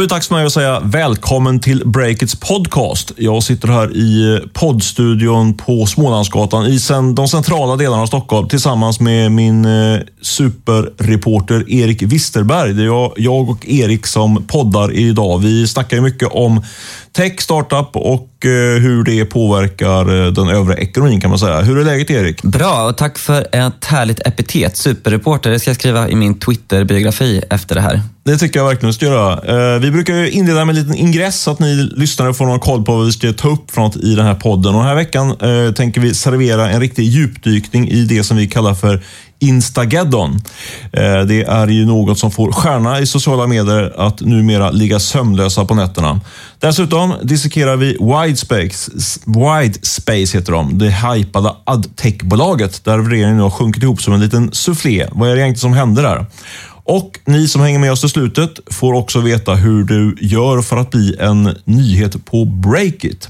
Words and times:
Då 0.00 0.04
är 0.04 0.08
det 0.08 0.14
dags 0.14 0.28
för 0.28 0.34
mig 0.34 0.46
att 0.46 0.52
säga 0.52 0.80
välkommen 0.80 1.60
till 1.60 1.82
Breakits 1.86 2.34
podcast. 2.34 3.12
Jag 3.16 3.42
sitter 3.42 3.68
här 3.68 3.96
i 3.96 4.34
eh, 4.34 4.48
poddstudion 4.52 5.56
på 5.56 5.86
Smålandsgatan 5.86 6.66
i 6.66 6.78
de 7.14 7.28
centrala 7.28 7.76
delarna 7.76 8.02
av 8.02 8.06
Stockholm 8.06 8.48
tillsammans 8.48 9.00
med 9.00 9.32
min 9.32 9.64
eh, 9.64 10.00
superreporter 10.22 11.70
Erik 11.70 12.02
Wisterberg. 12.02 12.72
Det 12.72 12.82
är 12.82 13.12
jag, 13.16 13.50
och 13.50 13.68
Erik 13.68 14.06
som 14.06 14.44
poddar 14.46 14.92
idag. 14.92 15.38
Vi 15.38 15.66
snackar 15.66 16.00
mycket 16.00 16.28
om 16.32 16.62
tech, 17.12 17.40
startup 17.40 17.96
och 17.96 18.46
eh, 18.46 18.80
hur 18.82 19.04
det 19.04 19.24
påverkar 19.24 20.26
eh, 20.26 20.32
den 20.32 20.48
övriga 20.48 20.78
ekonomin 20.78 21.20
kan 21.20 21.30
man 21.30 21.38
säga. 21.38 21.60
Hur 21.60 21.78
är 21.78 21.84
läget 21.84 22.10
Erik? 22.10 22.42
Bra 22.42 22.88
och 22.88 22.96
tack 22.96 23.18
för 23.18 23.46
ett 23.52 23.84
härligt 23.84 24.26
epitet. 24.26 24.76
Superreporter, 24.76 25.50
det 25.50 25.60
ska 25.60 25.70
jag 25.70 25.76
skriva 25.76 26.08
i 26.08 26.14
min 26.14 26.38
Twitter-biografi 26.38 27.42
efter 27.50 27.74
det 27.74 27.80
här. 27.80 28.02
Det 28.22 28.36
tycker 28.36 28.60
jag 28.60 28.66
verkligen 28.66 28.88
du 28.88 28.92
ska 28.92 29.06
göra. 29.06 29.32
Eh, 29.74 29.80
vi 29.80 29.90
brukar 29.90 30.34
inleda 30.34 30.64
med 30.64 30.76
en 30.76 30.82
liten 30.82 30.96
ingress 30.96 31.40
så 31.40 31.50
att 31.50 31.58
ni 31.58 31.74
lyssnare 31.96 32.34
får 32.34 32.46
någon 32.46 32.60
koll 32.60 32.84
på 32.84 32.96
vad 32.96 33.06
vi 33.06 33.12
ska 33.12 33.32
ta 33.32 33.48
upp 33.48 33.70
för 33.70 33.80
något 33.80 33.96
i 33.96 34.14
den 34.14 34.26
här 34.26 34.34
podden. 34.34 34.74
Och 34.74 34.80
den 34.80 34.88
här 34.88 34.94
veckan 34.94 35.36
tänker 35.74 36.00
vi 36.00 36.14
servera 36.14 36.70
en 36.70 36.80
riktig 36.80 37.04
djupdykning 37.04 37.88
i 37.88 38.04
det 38.04 38.24
som 38.24 38.36
vi 38.36 38.48
kallar 38.48 38.74
för 38.74 39.02
Instageddon. 39.40 40.40
Eh, 40.92 41.20
det 41.20 41.42
är 41.42 41.66
ju 41.66 41.86
något 41.86 42.18
som 42.18 42.30
får 42.30 42.52
stjärna 42.52 43.00
i 43.00 43.06
sociala 43.06 43.46
medier 43.46 43.92
att 43.96 44.20
numera 44.20 44.70
ligga 44.70 45.00
sömnlösa 45.00 45.64
på 45.64 45.74
nätterna. 45.74 46.20
Dessutom 46.58 47.14
dissekerar 47.22 47.76
vi 47.76 47.86
Widespace, 47.86 48.90
Widespace 49.24 50.38
heter 50.38 50.52
de, 50.52 50.78
det 50.78 50.90
hypade 50.90 51.54
adtech-bolaget 51.64 52.84
där 52.84 52.98
regeringen 52.98 53.36
nu 53.36 53.42
har 53.42 53.50
sjunkit 53.50 53.82
ihop 53.82 54.02
som 54.02 54.14
en 54.14 54.20
liten 54.20 54.52
soufflé. 54.52 55.06
Vad 55.12 55.30
är 55.30 55.34
det 55.34 55.40
egentligen 55.40 55.60
som 55.60 55.72
händer 55.72 56.02
där? 56.02 56.26
Och 56.84 57.18
ni 57.24 57.48
som 57.48 57.60
hänger 57.60 57.78
med 57.78 57.92
oss 57.92 58.00
till 58.00 58.10
slutet 58.10 58.50
får 58.70 58.92
också 58.92 59.20
veta 59.20 59.54
hur 59.54 59.84
du 59.84 60.16
gör 60.20 60.62
för 60.62 60.76
att 60.76 60.90
bli 60.90 61.16
en 61.20 61.56
nyhet 61.64 62.24
på 62.24 62.44
Breakit. 62.44 63.28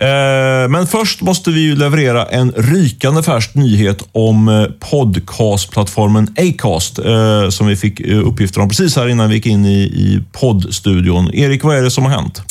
Eh, 0.00 0.68
men 0.68 0.86
först 0.86 1.22
måste 1.22 1.50
vi 1.50 1.74
leverera 1.76 2.26
en 2.26 2.52
rykande 2.52 3.22
färsk 3.22 3.54
nyhet 3.54 4.08
om 4.12 4.48
eh, 4.48 4.64
podcastplattformen 4.90 6.34
Acast 6.36 6.98
eh, 6.98 7.48
som 7.48 7.66
vi 7.66 7.76
fick 7.76 8.00
uppgifter 8.00 8.60
om 8.60 8.68
precis 8.68 8.96
här 8.96 9.08
innan 9.08 9.28
vi 9.28 9.34
gick 9.34 9.46
in 9.46 9.66
i 9.66 10.22
poddstudion. 10.32 11.34
Erik, 11.34 11.64
vad 11.64 11.76
är 11.76 11.82
det 11.82 11.90
som 11.90 12.04
har 12.04 12.10
hänt? 12.10 12.42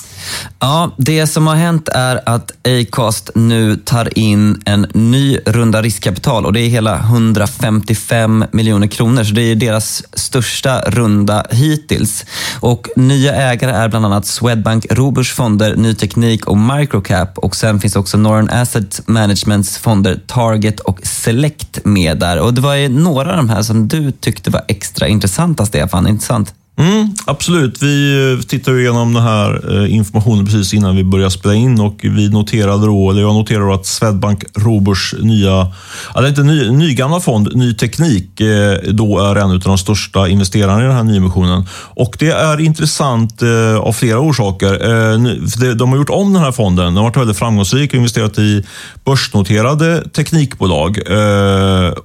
Ja, 0.60 0.92
det 0.98 1.28
som 1.28 1.48
har 1.48 1.56
hänt 1.56 1.90
är 1.90 2.22
att 2.26 2.52
Acast 2.68 3.30
nu 3.36 3.76
tar 3.76 4.20
in 4.20 4.62
en 4.66 4.88
ny 4.94 5.38
runda 5.46 5.82
riskkapital 5.82 6.46
och 6.46 6.54
det 6.54 6.60
är 6.60 6.70
hela 6.70 7.00
155 7.00 8.46
miljoner 8.52 8.88
kronor. 8.88 9.24
Så 9.24 9.34
det 9.34 9.42
är 9.42 9.56
deras 9.56 10.04
största 10.14 10.82
runda 10.82 11.46
hittills. 11.50 12.26
Och 12.60 12.90
nya 12.96 13.36
ägare 13.36 13.72
är 13.72 13.90
bland 13.90 14.06
annat 14.06 14.26
Swedbank 14.26 14.86
Roburs 14.90 15.34
fonder, 15.34 15.76
Ny 15.76 15.94
Teknik 15.94 16.48
och 16.48 16.58
Microcap. 16.58 17.38
Och 17.38 17.56
sen 17.56 17.80
finns 17.80 17.96
också 17.96 18.18
Northern 18.18 18.50
Asset 18.50 19.02
Managements 19.08 19.78
fonder 19.78 20.20
Target 20.28 20.80
och 20.80 21.00
Select 21.04 21.86
med 21.86 22.20
där. 22.20 22.40
Och 22.40 22.54
det 22.54 22.62
var 22.62 22.76
ju 22.76 22.90
några 22.90 23.32
av 23.32 23.38
de 23.38 23.50
här 23.50 23.62
som 23.62 23.88
du 23.88 24.12
tyckte 24.12 24.50
var 24.50 24.62
extra 24.68 25.08
intressanta, 25.08 25.66
Stefan. 25.66 26.08
Intressant. 26.08 26.54
Mm, 26.78 27.16
absolut. 27.26 27.84
Vi 27.84 28.32
eh, 28.34 28.46
tittade 28.46 28.82
igenom 28.82 29.14
den 29.14 29.24
här 29.24 29.78
eh, 29.84 29.96
informationen 29.96 30.46
precis 30.46 30.74
innan 30.74 30.96
vi 30.96 31.04
började 31.04 31.32
spela 31.32 31.54
in 31.54 31.80
och 31.80 32.00
vi 32.02 32.30
noterade 32.30 32.86
då, 32.86 33.12
eller 33.12 33.22
jag 33.22 33.34
noterade 33.34 33.66
då 33.66 33.74
att 33.74 33.86
Swedbank 33.86 34.44
Roburs 34.56 35.16
nya, 35.20 35.72
eller 36.16 36.28
inte 36.28 36.44
ny, 36.44 36.70
nygamla 36.70 37.20
fond, 37.20 37.56
Ny 37.56 37.74
Teknik, 37.74 38.42
eh, 38.42 38.78
då 38.92 39.20
är 39.20 39.36
en 39.36 39.52
av 39.52 39.60
de 39.60 39.78
största 39.78 40.28
investerarna 40.28 40.82
i 40.82 40.86
den 40.86 40.96
här 40.96 41.04
nyemissionen. 41.04 41.68
Och 41.74 42.16
det 42.20 42.32
är 42.32 42.60
intressant 42.60 43.44
av 43.80 43.94
flera 43.94 44.20
orsaker. 44.20 45.76
De 45.76 45.90
har 45.90 45.98
gjort 45.98 46.10
om 46.10 46.34
den 46.34 46.44
här 46.44 46.52
fonden. 46.52 46.86
Den 46.86 46.96
har 46.96 47.04
varit 47.04 47.18
väldigt 47.18 47.38
framgångsrik 47.38 47.90
och 47.90 47.98
investerat 47.98 48.38
i 48.38 48.64
börsnoterade 49.06 50.10
teknikbolag. 50.10 51.00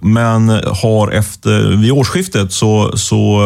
Men 0.00 0.48
har 0.82 1.10
efter, 1.10 1.76
vid 1.76 1.92
årsskiftet 1.92 2.52
så, 2.52 2.96
så 2.96 3.40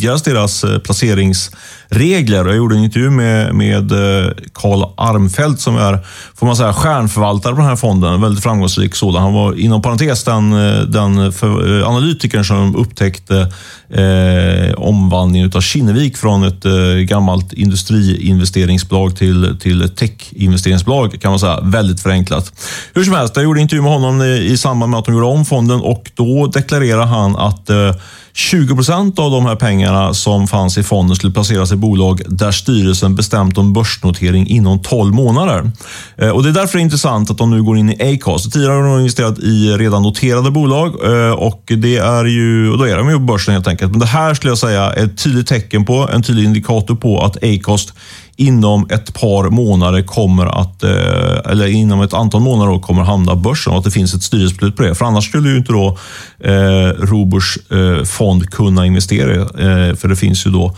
vidgas 0.00 0.22
deras 0.22 0.64
eh, 0.64 0.78
placerings 0.80 1.50
regler. 1.90 2.44
Jag 2.44 2.56
gjorde 2.56 2.76
en 2.76 2.84
intervju 2.84 3.10
med, 3.10 3.54
med 3.54 3.92
eh, 3.92 4.32
Carl 4.52 4.84
Armfelt 4.96 5.60
som 5.60 5.76
är, 5.76 5.98
får 6.34 6.46
man 6.46 6.56
säga, 6.56 6.72
stjärnförvaltare 6.72 7.52
på 7.52 7.60
den 7.60 7.68
här 7.68 7.76
fonden. 7.76 8.20
Väldigt 8.20 8.42
framgångsrik 8.42 8.94
sådan. 8.94 9.22
Han 9.22 9.32
var 9.32 9.60
inom 9.60 9.82
parentes 9.82 10.24
den, 10.24 10.52
eh, 10.52 10.80
den 10.80 11.32
för, 11.32 11.80
eh, 11.80 11.88
analytikern 11.88 12.44
som 12.44 12.76
upptäckte 12.76 13.52
eh, 13.90 14.74
omvandlingen 14.74 15.52
av 15.54 15.60
Kinnevik 15.60 16.16
från 16.16 16.44
ett 16.44 16.64
eh, 16.64 16.72
gammalt 16.96 17.52
industriinvesteringsbolag 17.52 19.16
till, 19.16 19.56
till 19.60 19.82
ett 19.82 19.96
techinvesteringsbolag 19.96 21.20
kan 21.20 21.30
man 21.30 21.38
säga. 21.38 21.60
Väldigt 21.62 22.00
förenklat. 22.00 22.52
Hur 22.94 23.04
som 23.04 23.14
helst, 23.14 23.36
jag 23.36 23.44
gjorde 23.44 23.58
en 23.60 23.62
intervju 23.62 23.82
med 23.82 23.92
honom 23.92 24.22
i 24.22 24.56
samband 24.56 24.90
med 24.90 24.98
att 24.98 25.04
de 25.04 25.14
gjorde 25.14 25.26
om 25.26 25.44
fonden 25.44 25.80
och 25.80 26.10
då 26.14 26.46
deklarerade 26.46 27.06
han 27.06 27.36
att 27.36 27.70
eh, 27.70 27.94
20 28.32 28.74
procent 28.74 29.18
av 29.18 29.30
de 29.30 29.46
här 29.46 29.56
pengarna 29.56 30.14
som 30.14 30.48
fanns 30.48 30.78
i 30.78 30.82
fonden 30.82 31.16
skulle 31.16 31.32
placeras 31.32 31.72
i 31.72 31.76
bolag 31.80 32.22
där 32.28 32.50
styrelsen 32.50 33.14
bestämt 33.14 33.58
om 33.58 33.72
börsnotering 33.72 34.46
inom 34.46 34.78
12 34.82 35.14
månader. 35.14 35.70
Eh, 36.16 36.30
och 36.30 36.42
Det 36.42 36.48
är 36.48 36.52
därför 36.52 36.78
det 36.78 36.80
är 36.80 36.84
intressant 36.84 37.30
att 37.30 37.38
de 37.38 37.50
nu 37.50 37.62
går 37.62 37.78
in 37.78 37.90
i 37.90 38.14
Acast. 38.14 38.52
Tidigare 38.52 38.72
har 38.72 38.82
de 38.82 38.98
investerat 38.98 39.38
i 39.38 39.70
redan 39.70 40.02
noterade 40.02 40.50
bolag 40.50 40.88
eh, 41.04 41.32
och 41.32 41.62
det 41.66 41.96
är 41.96 42.24
ju, 42.24 42.70
och 42.70 42.78
då 42.78 42.84
är 42.84 42.96
de 42.96 43.08
ju 43.08 43.14
på 43.14 43.20
börsen 43.20 43.54
helt 43.54 43.68
enkelt. 43.68 43.90
Men 43.90 44.00
det 44.00 44.06
här 44.06 44.34
skulle 44.34 44.50
jag 44.50 44.58
säga 44.58 44.92
är 44.92 45.04
ett 45.04 45.24
tydligt 45.24 45.46
tecken 45.46 45.84
på, 45.84 46.08
en 46.12 46.22
tydlig 46.22 46.44
indikator 46.44 46.94
på 46.94 47.20
att 47.20 47.44
Acast 47.44 47.92
inom 48.40 48.86
ett 48.90 49.14
par 49.14 49.50
månader 49.50 50.02
kommer 50.02 50.46
att, 50.60 50.82
eh, 50.82 51.50
eller 51.50 51.66
inom 51.66 52.00
ett 52.00 52.14
antal 52.14 52.40
månader 52.40 52.78
kommer 52.78 53.02
hamna 53.02 53.36
börsen 53.36 53.72
och 53.72 53.78
att 53.78 53.84
det 53.84 53.90
finns 53.90 54.14
ett 54.14 54.22
styrelsebeslut 54.22 54.76
på 54.76 54.82
det. 54.82 54.94
För 54.94 55.04
annars 55.04 55.28
skulle 55.28 55.48
ju 55.48 55.56
inte 55.56 55.72
då 55.72 55.98
eh, 56.38 56.88
Roburs 56.98 57.58
eh, 57.70 58.04
fond 58.04 58.50
kunna 58.50 58.86
investera. 58.86 59.34
Eh, 59.34 59.96
för 59.96 60.08
det 60.08 60.16
finns 60.16 60.46
ju 60.46 60.50
då 60.50 60.76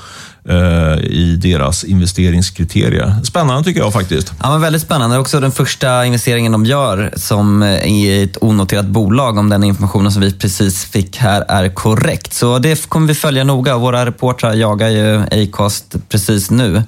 i 1.02 1.36
deras 1.42 1.84
investeringskriterier. 1.84 3.14
Spännande 3.24 3.64
tycker 3.64 3.80
jag 3.80 3.92
faktiskt. 3.92 4.32
Ja, 4.42 4.50
men 4.50 4.60
väldigt 4.60 4.82
spännande. 4.82 5.18
Också 5.18 5.40
den 5.40 5.52
första 5.52 6.06
investeringen 6.06 6.52
de 6.52 6.66
gör 6.66 7.12
som 7.16 7.62
i 7.62 8.22
ett 8.22 8.42
onoterat 8.42 8.86
bolag, 8.86 9.38
om 9.38 9.48
den 9.48 9.64
informationen 9.64 10.12
som 10.12 10.22
vi 10.22 10.32
precis 10.32 10.84
fick 10.84 11.16
här 11.16 11.44
är 11.48 11.68
korrekt. 11.68 12.32
Så 12.32 12.58
det 12.58 12.88
kommer 12.88 13.08
vi 13.08 13.14
följa 13.14 13.44
noga. 13.44 13.78
Våra 13.78 14.06
reportrar 14.06 14.54
jagar 14.54 14.88
ju 14.88 15.22
Acast 15.22 15.96
precis 16.08 16.50
nu. 16.50 16.76
Eh, 16.76 16.82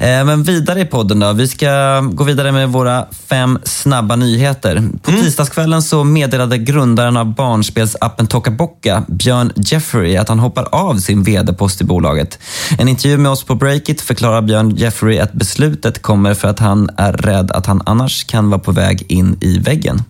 men 0.00 0.42
vidare 0.42 0.80
i 0.80 0.84
podden 0.84 1.20
då. 1.20 1.32
Vi 1.32 1.48
ska 1.48 2.00
gå 2.00 2.24
vidare 2.24 2.52
med 2.52 2.68
våra 2.68 3.06
fem 3.28 3.58
snabba 3.64 4.16
nyheter. 4.16 4.82
På 5.02 5.10
mm. 5.10 5.22
tisdagskvällen 5.22 5.82
så 5.82 6.04
meddelade 6.04 6.58
grundaren 6.58 7.16
av 7.16 7.34
barnspelsappen 7.34 8.26
Tokaboka, 8.26 9.04
Björn 9.08 9.52
Jeffrey, 9.56 10.16
att 10.16 10.28
han 10.28 10.38
hoppar 10.38 10.68
av 10.72 10.96
sin 10.96 11.22
vd-post 11.22 11.80
i 11.80 11.84
bolaget. 11.84 12.38
En 12.78 12.88
intervju 13.00 13.18
med 13.18 13.32
oss 13.32 13.44
på 13.44 13.54
Breakit 13.54 14.00
förklarar 14.00 14.42
Björn 14.42 14.76
Jeffrey 14.76 15.18
att 15.18 15.32
beslutet 15.32 16.02
kommer 16.02 16.34
för 16.34 16.48
att 16.48 16.58
han 16.58 16.90
är 16.96 17.12
rädd 17.12 17.50
att 17.50 17.66
han 17.66 17.82
annars 17.86 18.24
kan 18.24 18.50
vara 18.50 18.60
på 18.60 18.72
väg 18.72 19.06
in 19.08 19.38
i 19.40 19.58
väggen. 19.58 20.02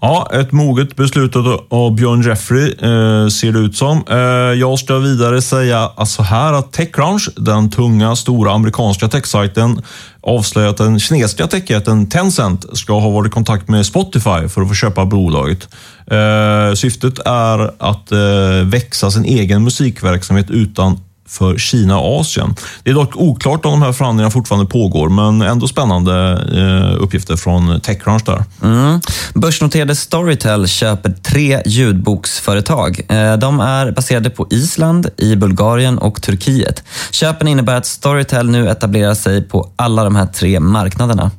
Ja, 0.00 0.30
ett 0.32 0.52
moget 0.52 0.96
beslut 0.96 1.36
av 1.68 1.94
Björn 1.94 2.22
Jeffrey 2.22 2.68
eh, 2.68 3.28
ser 3.28 3.52
det 3.52 3.58
ut 3.58 3.76
som. 3.76 4.04
Eh, 4.10 4.16
jag 4.60 4.78
ska 4.78 4.98
vidare 4.98 5.42
säga 5.42 5.90
så 6.06 6.22
här 6.22 6.52
att 6.52 6.72
Techcrunch, 6.72 7.30
den 7.36 7.70
tunga, 7.70 8.16
stora 8.16 8.52
amerikanska 8.52 9.08
techsajten, 9.08 9.82
avslöjat 10.20 10.70
att 10.70 10.86
den 10.86 11.00
kinesiska 11.00 11.46
techjätten 11.46 12.08
Tencent 12.08 12.78
ska 12.78 13.00
ha 13.00 13.10
varit 13.10 13.28
i 13.28 13.30
kontakt 13.30 13.68
med 13.68 13.86
Spotify 13.86 14.48
för 14.48 14.62
att 14.62 14.68
få 14.68 14.74
köpa 14.74 15.04
bolaget. 15.04 15.68
Eh, 16.10 16.74
syftet 16.74 17.18
är 17.18 17.70
att 17.78 18.12
eh, 18.12 18.66
växa 18.66 19.10
sin 19.10 19.24
egen 19.24 19.64
musikverksamhet 19.64 20.50
utan 20.50 20.98
för 21.28 21.58
Kina 21.58 21.98
och 21.98 22.20
Asien. 22.20 22.54
Det 22.82 22.90
är 22.90 22.94
dock 22.94 23.16
oklart 23.16 23.64
om 23.64 23.70
de 23.70 23.82
här 23.82 23.92
förhandlingarna 23.92 24.30
fortfarande 24.30 24.66
pågår, 24.66 25.08
men 25.08 25.42
ändå 25.42 25.68
spännande 25.68 26.12
eh, 26.54 27.02
uppgifter 27.02 27.36
från 27.36 27.80
Techcrunch 27.80 28.24
där. 28.24 28.44
Mm. 28.62 29.00
Börsnoterade 29.34 29.96
Storytel 29.96 30.68
köper 30.68 31.10
tre 31.10 31.62
ljudboksföretag. 31.66 33.00
Eh, 33.08 33.36
de 33.36 33.60
är 33.60 33.90
baserade 33.90 34.30
på 34.30 34.46
Island, 34.50 35.08
i 35.16 35.36
Bulgarien 35.36 35.98
och 35.98 36.22
Turkiet. 36.22 36.82
Köpen 37.10 37.48
innebär 37.48 37.74
att 37.76 37.86
Storytel 37.86 38.50
nu 38.50 38.68
etablerar 38.68 39.14
sig 39.14 39.42
på 39.42 39.70
alla 39.76 40.04
de 40.04 40.16
här 40.16 40.26
tre 40.26 40.60
marknaderna. 40.60 41.30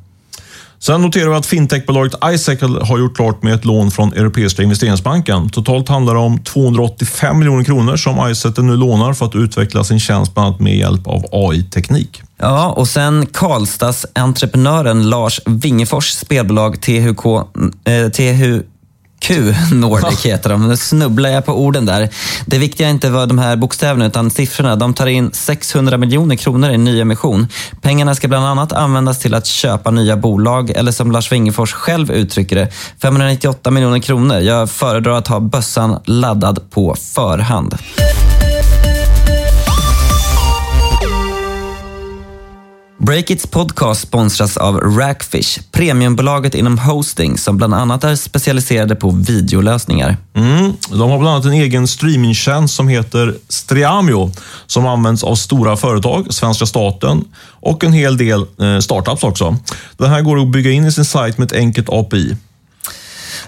Sen 0.78 1.02
noterar 1.02 1.30
vi 1.30 1.36
att 1.36 1.46
fintechbolaget 1.46 2.14
iCycle 2.24 2.84
har 2.84 2.98
gjort 2.98 3.16
klart 3.16 3.42
med 3.42 3.54
ett 3.54 3.64
lån 3.64 3.90
från 3.90 4.12
Europeiska 4.12 4.62
investeringsbanken. 4.62 5.48
Totalt 5.48 5.88
handlar 5.88 6.14
det 6.14 6.20
om 6.20 6.38
285 6.38 7.38
miljoner 7.38 7.64
kronor 7.64 7.96
som 7.96 8.30
iCycle 8.30 8.64
nu 8.64 8.76
lånar 8.76 9.12
för 9.12 9.26
att 9.26 9.34
utveckla 9.34 9.84
sin 9.84 10.00
tjänst 10.00 10.34
bland 10.34 10.46
annat 10.46 10.60
med 10.60 10.76
hjälp 10.76 11.06
av 11.06 11.24
AI-teknik. 11.32 12.22
Ja, 12.38 12.70
och 12.70 12.88
sen 12.88 13.26
Karlstads 13.32 14.06
entreprenören 14.14 15.10
Lars 15.10 15.40
Wingefors 15.46 16.10
spelbolag 16.10 16.80
THK, 16.80 17.26
eh, 17.84 18.08
THQ 18.08 18.62
Q 19.26 19.54
Nordic 19.72 20.26
heter 20.26 20.50
de. 20.50 20.68
Nu 20.68 20.76
snubblar 20.76 21.30
jag 21.30 21.46
på 21.46 21.52
orden 21.52 21.86
där. 21.86 22.08
Det 22.46 22.58
viktiga 22.58 22.86
är 22.86 22.90
inte 22.90 23.10
vad 23.10 23.28
de 23.28 23.38
här 23.38 23.56
bokstäverna 23.56 24.06
utan 24.06 24.30
siffrorna. 24.30 24.76
De 24.76 24.94
tar 24.94 25.06
in 25.06 25.30
600 25.32 25.98
miljoner 25.98 26.36
kronor 26.36 26.70
i 26.70 26.78
nyemission. 26.78 27.46
Pengarna 27.82 28.14
ska 28.14 28.28
bland 28.28 28.46
annat 28.46 28.72
användas 28.72 29.18
till 29.18 29.34
att 29.34 29.46
köpa 29.46 29.90
nya 29.90 30.16
bolag 30.16 30.70
eller 30.70 30.92
som 30.92 31.12
Lars 31.12 31.32
Wingefors 31.32 31.72
själv 31.72 32.10
uttrycker 32.10 32.56
det, 32.56 32.68
598 33.02 33.70
miljoner 33.70 33.98
kronor. 33.98 34.38
Jag 34.38 34.70
föredrar 34.70 35.18
att 35.18 35.28
ha 35.28 35.40
bössan 35.40 36.00
laddad 36.04 36.70
på 36.70 36.96
förhand. 37.14 37.74
Breakits 43.06 43.46
podcast 43.46 44.00
sponsras 44.00 44.56
av 44.56 44.80
Rackfish, 44.80 45.58
premiumbolaget 45.72 46.54
inom 46.54 46.78
hosting 46.78 47.38
som 47.38 47.56
bland 47.56 47.74
annat 47.74 48.04
är 48.04 48.16
specialiserade 48.16 48.96
på 48.96 49.10
videolösningar. 49.10 50.16
Mm, 50.34 50.72
de 50.90 51.10
har 51.10 51.18
bland 51.18 51.34
annat 51.34 51.44
en 51.44 51.52
egen 51.52 51.88
streamingtjänst 51.88 52.74
som 52.74 52.88
heter 52.88 53.34
Streamio 53.48 54.32
som 54.66 54.86
används 54.86 55.24
av 55.24 55.34
stora 55.34 55.76
företag, 55.76 56.34
svenska 56.34 56.66
staten 56.66 57.24
och 57.44 57.84
en 57.84 57.92
hel 57.92 58.16
del 58.16 58.40
eh, 58.40 58.78
startups 58.78 59.22
också. 59.22 59.56
Den 59.96 60.10
här 60.10 60.22
går 60.22 60.40
att 60.40 60.52
bygga 60.52 60.70
in 60.70 60.84
i 60.84 60.92
sin 60.92 61.04
sajt 61.04 61.38
med 61.38 61.46
ett 61.46 61.58
enkelt 61.58 61.88
API. 61.88 62.36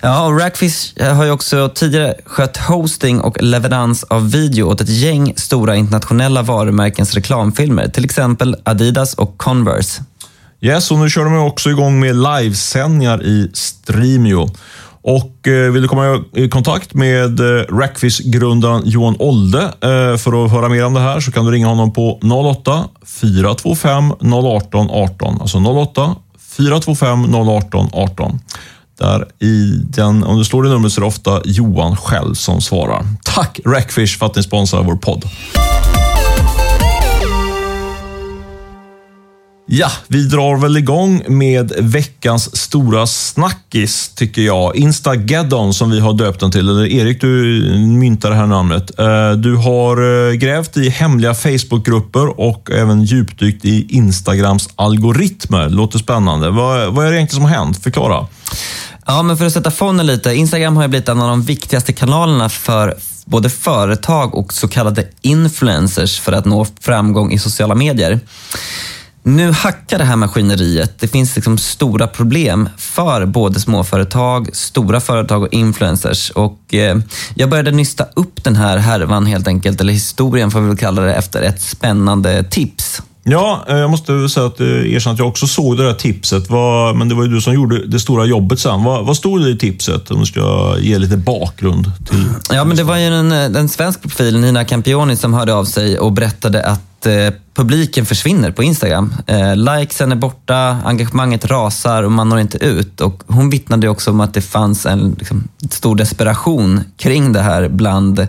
Ja, 0.00 0.27
och 0.27 0.41
Rackfish 0.41 0.93
eh, 0.97 1.15
har 1.15 1.25
ju 1.25 1.31
också 1.31 1.71
tidigare 1.75 2.15
skött 2.25 2.56
hosting 2.56 3.21
och 3.21 3.43
leverans 3.43 4.05
av 4.05 4.31
video 4.31 4.65
åt 4.65 4.81
ett 4.81 4.89
gäng 4.89 5.33
stora 5.37 5.77
internationella 5.77 6.43
varumärkens 6.43 7.15
reklamfilmer, 7.15 7.89
till 7.89 8.05
exempel 8.05 8.56
Adidas 8.65 9.15
och 9.15 9.39
Converse. 9.39 10.03
Yes, 10.61 10.91
och 10.91 10.99
nu 10.99 11.11
kör 11.11 11.25
de 11.25 11.39
också 11.39 11.71
igång 11.71 12.00
med 12.00 12.17
livesändningar 12.17 13.23
i 13.23 13.50
Streamio. 13.55 14.49
Och 15.03 15.49
eh, 15.49 15.73
vill 15.73 15.83
du 15.83 15.89
komma 15.89 16.25
i 16.33 16.49
kontakt 16.49 16.95
med 16.95 17.41
eh, 17.41 17.65
Rackfish-grundaren 17.69 18.83
Johan 18.85 19.17
Olde 19.19 19.73
för 20.19 20.45
att 20.45 20.50
höra 20.50 20.69
mer 20.69 20.85
om 20.85 20.95
det 20.95 21.00
här 21.00 21.21
så 21.21 21.33
kan 21.33 21.45
du 21.45 21.50
ringa 21.50 21.67
honom 21.67 21.93
på 21.93 22.21
08 22.23 22.85
425 23.06 24.12
018 24.33 24.91
18. 24.91 25.41
Alltså 25.41 25.59
08 25.59 26.17
425 26.56 27.35
018 27.35 27.89
18. 27.93 28.41
Där 28.99 29.27
i 29.39 29.83
den, 29.85 30.25
om 30.25 30.39
du 30.39 30.45
slår 30.45 30.67
i 30.67 30.71
numret 30.71 30.93
så 30.93 31.00
är 31.00 31.03
det 31.03 31.06
ofta 31.06 31.41
Johan 31.45 31.97
själv 31.97 32.35
som 32.35 32.61
svarar. 32.61 33.06
Tack 33.25 33.61
Rackfish 33.65 34.19
för 34.19 34.27
att 34.27 34.37
ni 34.37 34.43
sponsrar 34.43 34.83
vår 34.83 34.97
podd. 34.97 35.25
Ja, 39.71 39.91
vi 40.06 40.25
drar 40.25 40.56
väl 40.56 40.77
igång 40.77 41.23
med 41.29 41.73
veckans 41.79 42.56
stora 42.56 43.06
snackis, 43.06 44.09
tycker 44.15 44.43
jag. 44.43 44.77
Instageddon, 44.77 45.75
som 45.75 45.91
vi 45.91 46.00
har 46.00 46.12
döpt 46.12 46.41
den 46.41 46.50
till. 46.50 46.69
Eller 46.69 46.87
Erik, 46.87 47.21
du 47.21 47.62
myntar 47.89 48.31
det 48.31 48.37
här 48.37 48.47
namnet. 48.47 48.99
Eh, 48.99 49.33
du 49.33 49.56
har 49.56 50.29
eh, 50.29 50.33
grävt 50.33 50.77
i 50.77 50.89
hemliga 50.89 51.35
Facebookgrupper 51.35 52.41
och 52.41 52.71
även 52.71 53.05
djupdykt 53.05 53.65
i 53.65 53.87
Instagrams 53.89 54.69
algoritmer. 54.77 55.69
Låter 55.69 55.99
spännande. 55.99 56.50
Vad, 56.50 56.95
vad 56.95 57.06
är 57.06 57.11
det 57.11 57.17
egentligen 57.17 57.43
som 57.43 57.50
har 57.50 57.65
hänt? 57.65 57.83
Förklara. 57.83 58.27
Ja, 59.10 59.22
men 59.22 59.37
för 59.37 59.46
att 59.46 59.52
sätta 59.52 59.70
fonden 59.70 60.06
lite. 60.06 60.34
Instagram 60.34 60.76
har 60.76 60.82
ju 60.82 60.88
blivit 60.88 61.08
en 61.08 61.20
av 61.20 61.28
de 61.28 61.43
viktigaste 61.43 61.93
kanalerna 61.93 62.49
för 62.49 62.96
både 63.25 63.50
företag 63.50 64.34
och 64.34 64.52
så 64.52 64.69
kallade 64.69 65.08
influencers 65.22 66.20
för 66.20 66.32
att 66.32 66.44
nå 66.44 66.66
framgång 66.81 67.32
i 67.32 67.38
sociala 67.38 67.75
medier. 67.75 68.20
Nu 69.22 69.52
hackar 69.52 69.99
det 69.99 70.05
här 70.05 70.16
maskineriet. 70.16 70.99
Det 70.99 71.08
finns 71.08 71.37
liksom 71.37 71.58
stora 71.58 72.06
problem 72.06 72.69
för 72.76 73.26
både 73.26 73.60
småföretag, 73.60 74.49
stora 74.52 75.00
företag 75.00 75.43
och 75.43 75.52
influencers. 75.52 76.31
Och, 76.31 76.75
eh, 76.75 76.99
jag 77.34 77.50
började 77.50 77.70
nysta 77.70 78.06
upp 78.14 78.44
den 78.44 78.56
här 78.56 78.76
härvan 78.76 79.26
helt 79.26 79.49
enkelt, 79.49 79.81
eller 79.81 79.93
historien 79.93 80.50
får 80.50 80.61
vi 80.61 80.69
väl 80.69 80.76
kalla 80.76 81.02
det, 81.02 81.14
efter 81.14 81.43
ett 81.43 81.61
spännande 81.61 82.44
tips. 82.44 83.02
Ja, 83.30 83.64
eh, 83.69 83.76
jag 83.76 83.90
måste 83.90 84.28
säga 84.28 84.46
att, 84.46 84.60
eh, 84.60 84.66
erkänna 84.66 85.12
att 85.12 85.19
jag 85.19 85.28
också 85.28 85.46
såg 85.46 85.76
det 85.76 85.84
där 85.84 85.94
tipset. 85.94 86.50
Men 86.94 87.08
det 87.08 87.14
var 87.14 87.22
ju 87.22 87.28
du 87.28 87.40
som 87.40 87.54
gjorde 87.54 87.86
det 87.86 88.00
stora 88.00 88.25
jobbet 88.25 88.60
sen. 88.60 88.84
Vad, 88.84 89.06
vad 89.06 89.16
stod 89.16 89.42
det 89.42 89.50
i 89.50 89.58
tipset? 89.58 90.10
Om 90.10 90.20
du 90.20 90.26
ska 90.26 90.76
ge 90.78 90.98
lite 90.98 91.16
bakgrund 91.16 91.92
till... 92.08 92.25
Ja, 92.50 92.64
men 92.64 92.76
det 92.76 92.82
var 92.82 92.96
ju 92.96 93.04
en, 93.04 93.32
eh, 93.32 93.60
en 93.60 93.69
svensk 93.69 94.02
profil, 94.02 94.40
Nina 94.40 94.64
Campioni, 94.64 95.16
som 95.16 95.34
hörde 95.34 95.54
av 95.54 95.64
sig 95.64 95.98
och 95.98 96.12
berättade 96.12 96.66
att 96.66 97.06
eh, 97.06 97.12
publiken 97.54 98.06
försvinner 98.06 98.50
på 98.50 98.62
Instagram. 98.62 99.14
Eh, 99.26 99.56
likesen 99.56 100.12
är 100.12 100.16
borta, 100.16 100.76
engagemanget 100.84 101.44
rasar 101.44 102.02
och 102.02 102.12
man 102.12 102.28
når 102.28 102.40
inte 102.40 102.58
ut. 102.58 103.00
Och 103.00 103.22
hon 103.26 103.50
vittnade 103.50 103.88
också 103.88 104.10
om 104.10 104.20
att 104.20 104.34
det 104.34 104.42
fanns 104.42 104.86
en 104.86 105.16
liksom, 105.19 105.48
stor 105.70 105.96
desperation 105.96 106.80
kring 106.96 107.32
det 107.32 107.40
här 107.40 107.69
bland 107.69 108.26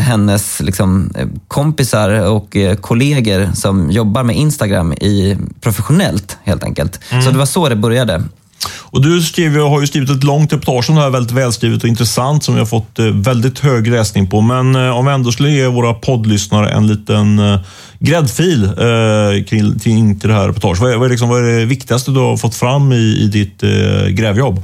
hennes 0.00 0.60
liksom, 0.60 1.12
kompisar 1.48 2.10
och 2.10 2.56
eh, 2.56 2.76
kollegor 2.76 3.50
som 3.54 3.90
jobbar 3.90 4.22
med 4.22 4.36
Instagram 4.36 4.92
i, 4.92 5.36
professionellt 5.60 6.38
helt 6.44 6.64
enkelt. 6.64 7.00
Mm. 7.10 7.22
Så 7.22 7.30
det 7.30 7.38
var 7.38 7.46
så 7.46 7.68
det 7.68 7.76
började. 7.76 8.22
Och 8.74 9.02
du 9.02 9.22
skriver, 9.22 9.60
har 9.60 9.80
ju 9.80 9.86
skrivit 9.86 10.10
ett 10.10 10.24
långt 10.24 10.52
reportage 10.52 10.90
om 10.90 10.96
det 10.96 11.02
här, 11.02 11.10
väldigt 11.10 11.32
välskrivet 11.32 11.82
och 11.82 11.88
intressant 11.88 12.44
som 12.44 12.54
vi 12.54 12.60
har 12.60 12.66
fått 12.66 12.98
eh, 12.98 13.04
väldigt 13.04 13.58
hög 13.58 13.86
läsning 13.86 14.30
på. 14.30 14.40
Men 14.40 14.74
eh, 14.74 14.96
om 14.96 15.06
vi 15.06 15.12
ändå 15.12 15.32
skulle 15.32 15.50
ge 15.50 15.66
våra 15.66 15.94
poddlyssnare 15.94 16.70
en 16.70 16.86
liten 16.86 17.38
eh, 17.38 17.60
gräddfil 17.98 18.64
eh, 18.64 19.44
kring, 19.44 19.78
kring 19.78 20.20
till 20.20 20.28
det 20.28 20.34
här 20.34 20.48
reportaget. 20.48 20.80
Vad 20.80 20.92
är, 20.92 20.96
vad, 20.96 21.06
är 21.06 21.10
liksom, 21.10 21.28
vad 21.28 21.44
är 21.44 21.58
det 21.58 21.64
viktigaste 21.64 22.10
du 22.10 22.20
har 22.20 22.36
fått 22.36 22.54
fram 22.54 22.92
i, 22.92 23.18
i 23.20 23.26
ditt 23.26 23.62
eh, 23.62 24.08
grävjobb? 24.08 24.62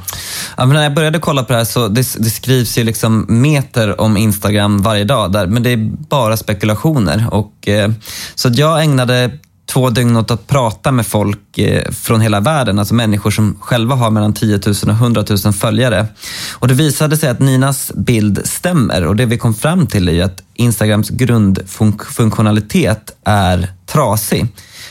Ja, 0.56 0.66
men 0.66 0.76
när 0.76 0.82
jag 0.82 0.94
började 0.94 1.19
kolla 1.19 1.43
på 1.43 1.52
det 1.52 1.58
här 1.58 1.64
så 1.64 1.88
det, 1.88 2.14
det 2.19 2.31
skrivs 2.31 2.78
ju 2.78 2.84
liksom 2.84 3.26
meter 3.28 4.00
om 4.00 4.16
Instagram 4.16 4.82
varje 4.82 5.04
dag, 5.04 5.32
där, 5.32 5.46
men 5.46 5.62
det 5.62 5.70
är 5.70 5.90
bara 6.08 6.37
spekulationer. 6.37 7.26
Och, 7.31 7.69
eh, 7.69 7.90
så 8.34 8.49
jag 8.54 8.82
ägnade 8.82 9.31
två 9.67 9.91
dygn 9.91 10.17
åt 10.17 10.31
att 10.31 10.47
prata 10.47 10.93
med 10.93 11.06
folk 11.06 11.59
eh, 11.59 11.91
från 11.91 12.20
hela 12.20 12.41
världen, 12.41 12.79
alltså 12.79 12.94
människor 12.94 13.31
som 13.31 13.59
själva 13.61 13.94
har 13.94 14.11
mellan 14.11 14.35
10 14.35 14.61
000 14.67 14.75
och 14.82 14.88
100 14.88 15.25
000 15.44 15.53
följare. 15.53 16.06
Och 16.53 16.69
det 16.69 16.75
visade 16.75 17.17
sig 17.17 17.29
att 17.29 17.41
Ninas 17.41 17.93
bild 17.94 18.41
stämmer 18.44 19.06
och 19.06 19.17
det 19.17 19.26
vi 19.26 19.38
kom 19.38 19.55
fram 19.55 19.87
till 19.87 20.09
är 20.09 20.12
ju 20.12 20.23
att 20.23 20.43
Instagrams 20.55 21.09
grundfunktionalitet 21.09 23.17
är 23.25 23.73
trasig. 23.87 24.47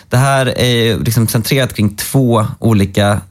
Det 0.09 0.17
här 0.17 0.59
är 0.59 0.97
liksom 0.97 1.27
centrerat 1.27 1.73
kring 1.73 1.95
två 1.95 2.47
olika 2.59 3.21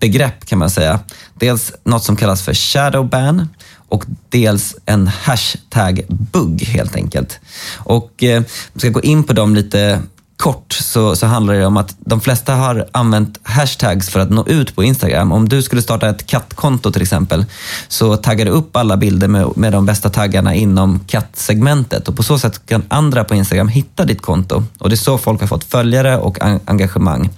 begrepp 0.00 0.46
kan 0.46 0.58
man 0.58 0.70
säga. 0.70 1.00
Dels 1.34 1.72
något 1.84 2.04
som 2.04 2.16
kallas 2.16 2.42
för 2.42 2.54
shadow 2.54 3.08
ban 3.08 3.48
och 3.88 4.04
dels 4.28 4.76
en 4.86 5.06
hashtag-bugg 5.06 6.62
helt 6.62 6.96
enkelt. 6.96 7.40
Och 7.76 8.22
eh, 8.22 8.42
jag 8.72 8.80
ska 8.80 8.88
gå 8.88 9.00
in 9.00 9.24
på 9.24 9.32
dem 9.32 9.54
lite 9.54 10.02
kort 10.38 10.72
så, 10.72 11.16
så 11.16 11.26
handlar 11.26 11.54
det 11.54 11.66
om 11.66 11.76
att 11.76 11.96
de 11.98 12.20
flesta 12.20 12.54
har 12.54 12.88
använt 12.92 13.38
hashtags 13.42 14.10
för 14.10 14.20
att 14.20 14.30
nå 14.30 14.46
ut 14.46 14.76
på 14.76 14.84
Instagram. 14.84 15.32
Om 15.32 15.48
du 15.48 15.62
skulle 15.62 15.82
starta 15.82 16.08
ett 16.08 16.26
kattkonto 16.26 16.92
till 16.92 17.02
exempel 17.02 17.44
så 17.88 18.16
taggar 18.16 18.44
du 18.44 18.50
upp 18.50 18.76
alla 18.76 18.96
bilder 18.96 19.28
med, 19.28 19.56
med 19.56 19.72
de 19.72 19.86
bästa 19.86 20.10
taggarna 20.10 20.54
inom 20.54 21.00
kattsegmentet 21.06 22.08
och 22.08 22.16
på 22.16 22.22
så 22.22 22.38
sätt 22.38 22.66
kan 22.66 22.82
andra 22.88 23.24
på 23.24 23.34
Instagram 23.34 23.68
hitta 23.68 24.04
ditt 24.04 24.22
konto. 24.22 24.64
Och 24.78 24.88
det 24.88 24.94
är 24.94 24.96
så 24.96 25.18
folk 25.18 25.40
har 25.40 25.48
fått 25.48 25.64
följare 25.64 26.18
och 26.18 26.38
engagemang. 26.64 27.30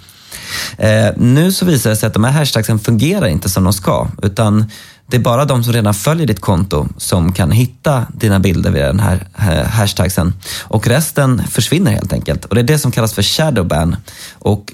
Eh, 0.79 1.09
nu 1.17 1.53
så 1.53 1.65
visar 1.65 1.91
det 1.91 1.97
sig 1.97 2.07
att 2.07 2.15
de 2.15 2.25
här 2.25 2.33
hashtagsen 2.33 2.79
fungerar 2.79 3.27
inte 3.27 3.49
som 3.49 3.65
de 3.65 3.73
ska 3.73 4.09
utan 4.23 4.71
det 5.11 5.17
är 5.17 5.21
bara 5.21 5.45
de 5.45 5.65
som 5.65 5.73
redan 5.73 5.95
följer 5.95 6.27
ditt 6.27 6.41
konto 6.41 6.89
som 6.97 7.33
kan 7.33 7.51
hitta 7.51 8.07
dina 8.15 8.41
bilder 8.41 8.71
via 8.71 8.87
den 8.87 9.01
här 9.01 9.65
hashtagsen. 9.65 10.35
Och 10.63 10.87
resten 10.87 11.43
försvinner 11.47 11.91
helt 11.93 12.13
enkelt. 12.13 12.45
Och 12.45 12.55
det 12.55 12.61
är 12.61 12.65
det 12.65 12.79
som 12.79 12.93
kallas 12.93 13.13
för 13.13 13.23
shadow 13.23 13.67
ban. 13.67 13.97
Och 14.33 14.73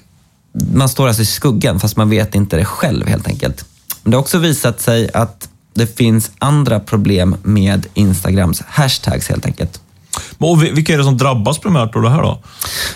man 0.73 0.89
står 0.89 1.09
alltså 1.09 1.23
i 1.23 1.27
skuggan 1.27 1.81
fast 1.81 1.97
man 1.97 2.11
vet 2.11 2.35
inte 2.35 2.57
det 2.57 2.65
själv 2.65 3.07
helt 3.07 3.29
enkelt. 3.29 3.65
Men 4.03 4.11
det 4.11 4.17
har 4.17 4.23
också 4.23 4.39
visat 4.39 4.81
sig 4.81 5.11
att 5.15 5.49
det 5.75 5.97
finns 5.97 6.31
andra 6.39 6.81
problem 6.81 7.37
med 7.43 7.87
Instagrams 7.95 8.63
hashtags 8.67 9.29
helt 9.29 9.47
enkelt. 9.47 9.81
Och 10.39 10.63
vilka 10.63 10.95
är 10.95 10.99
det 10.99 11.05
som 11.05 11.17
drabbas 11.17 11.59
primärt 11.59 11.97
av 11.97 12.03
det 12.03 12.11
här 12.11 12.23
då? 12.23 12.39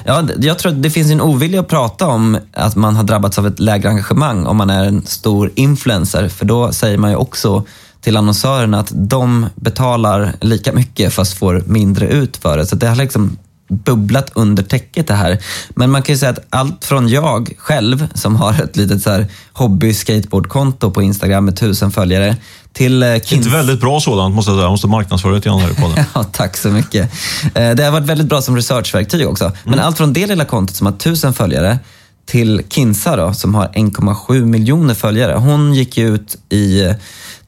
Ja, 0.04 0.22
jag 0.38 0.58
tror 0.58 0.72
att 0.72 0.82
det 0.82 0.90
finns 0.90 1.10
en 1.10 1.20
ovilja 1.20 1.60
att 1.60 1.68
prata 1.68 2.06
om 2.06 2.38
att 2.52 2.76
man 2.76 2.96
har 2.96 3.04
drabbats 3.04 3.38
av 3.38 3.46
ett 3.46 3.60
lägre 3.60 3.88
engagemang 3.88 4.46
om 4.46 4.56
man 4.56 4.70
är 4.70 4.84
en 4.84 5.06
stor 5.06 5.50
influencer. 5.54 6.28
För 6.28 6.44
då 6.44 6.72
säger 6.72 6.98
man 6.98 7.10
ju 7.10 7.16
också 7.16 7.64
till 8.00 8.16
annonsörerna 8.16 8.80
att 8.80 8.92
de 8.94 9.46
betalar 9.54 10.32
lika 10.40 10.72
mycket 10.72 11.12
fast 11.12 11.38
får 11.38 11.62
mindre 11.66 12.08
ut 12.08 12.36
för 12.36 12.56
det. 12.56 12.66
Så 12.66 12.76
det 12.76 12.88
har 12.88 12.96
liksom 12.96 13.36
bubblat 13.70 14.30
under 14.34 14.62
täcket 14.62 15.06
det 15.06 15.14
här. 15.14 15.38
Men 15.70 15.90
man 15.90 16.02
kan 16.02 16.14
ju 16.14 16.18
säga 16.18 16.30
att 16.30 16.46
allt 16.50 16.84
från 16.84 17.08
jag 17.08 17.52
själv, 17.58 18.08
som 18.14 18.36
har 18.36 18.62
ett 18.62 18.76
litet 18.76 19.02
så 19.02 19.10
här 19.10 19.26
hobby 19.52 19.94
skateboardkonto 19.94 20.90
på 20.90 21.02
Instagram 21.02 21.44
med 21.44 21.56
tusen 21.56 21.90
följare, 21.90 22.36
till 22.72 23.02
eh, 23.02 23.20
Kins... 23.24 23.46
Ett 23.46 23.52
väldigt 23.52 23.80
bra 23.80 24.00
sådant 24.00 24.34
måste 24.34 24.50
jag 24.50 24.56
säga. 24.56 24.64
Jag 24.64 24.70
måste 24.70 24.86
marknadsföra 24.86 25.38
det 25.38 25.50
här 25.50 25.70
i 25.70 25.74
podden. 25.74 26.04
ja, 26.14 26.24
tack 26.24 26.56
så 26.56 26.68
mycket. 26.68 27.12
Eh, 27.54 27.70
det 27.70 27.84
har 27.84 27.90
varit 27.90 28.06
väldigt 28.06 28.26
bra 28.26 28.42
som 28.42 28.56
researchverktyg 28.56 29.28
också. 29.28 29.52
Men 29.64 29.74
mm. 29.74 29.86
allt 29.86 29.96
från 29.96 30.12
det 30.12 30.26
lilla 30.26 30.44
kontot 30.44 30.76
som 30.76 30.86
har 30.86 30.94
tusen 30.94 31.34
följare 31.34 31.78
till 32.26 32.62
Kinsa 32.68 33.16
då, 33.16 33.34
som 33.34 33.54
har 33.54 33.68
1,7 33.68 34.44
miljoner 34.44 34.94
följare. 34.94 35.34
Hon 35.38 35.74
gick 35.74 35.98
ut 35.98 36.36
i 36.50 36.94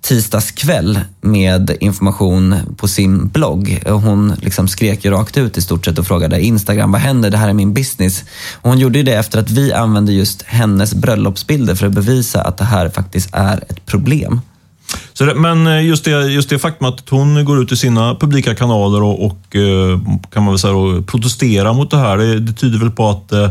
tisdagskväll 0.02 1.00
med 1.20 1.76
information 1.80 2.56
på 2.76 2.88
sin 2.88 3.28
blogg. 3.28 3.82
Hon 3.86 4.34
liksom 4.42 4.68
skrek 4.68 5.04
ju 5.04 5.10
rakt 5.10 5.36
ut 5.36 5.58
i 5.58 5.62
stort 5.62 5.84
sett 5.84 5.98
och 5.98 6.06
frågade 6.06 6.40
Instagram, 6.40 6.92
vad 6.92 7.00
händer? 7.00 7.30
Det 7.30 7.36
här 7.36 7.48
är 7.48 7.52
min 7.52 7.74
business. 7.74 8.24
Och 8.54 8.70
hon 8.70 8.78
gjorde 8.78 9.02
det 9.02 9.12
efter 9.12 9.38
att 9.38 9.50
vi 9.50 9.72
använde 9.72 10.12
just 10.12 10.42
hennes 10.42 10.94
bröllopsbilder 10.94 11.74
för 11.74 11.86
att 11.86 11.92
bevisa 11.92 12.42
att 12.42 12.58
det 12.58 12.64
här 12.64 12.88
faktiskt 12.88 13.28
är 13.32 13.64
ett 13.68 13.86
problem. 13.86 14.40
Så 15.12 15.24
det, 15.24 15.34
men 15.34 15.66
eh, 15.66 15.86
just 15.86 16.04
det, 16.04 16.10
just 16.10 16.48
det 16.48 16.58
faktum 16.58 16.86
att 16.86 17.08
hon 17.08 17.44
går 17.44 17.62
ut 17.62 17.72
i 17.72 17.76
sina 17.76 18.14
publika 18.14 18.54
kanaler 18.54 19.02
och, 19.02 19.26
och 19.26 19.56
eh, 19.56 20.00
kan 20.32 20.42
man 20.42 20.52
väl 20.52 20.58
säga, 20.58 20.74
och 20.74 21.06
protesterar 21.06 21.74
mot 21.74 21.90
det 21.90 21.96
här, 21.96 22.16
det, 22.16 22.40
det 22.40 22.52
tyder 22.52 22.78
väl 22.78 22.90
på 22.90 23.08
att 23.08 23.32
eh, 23.32 23.50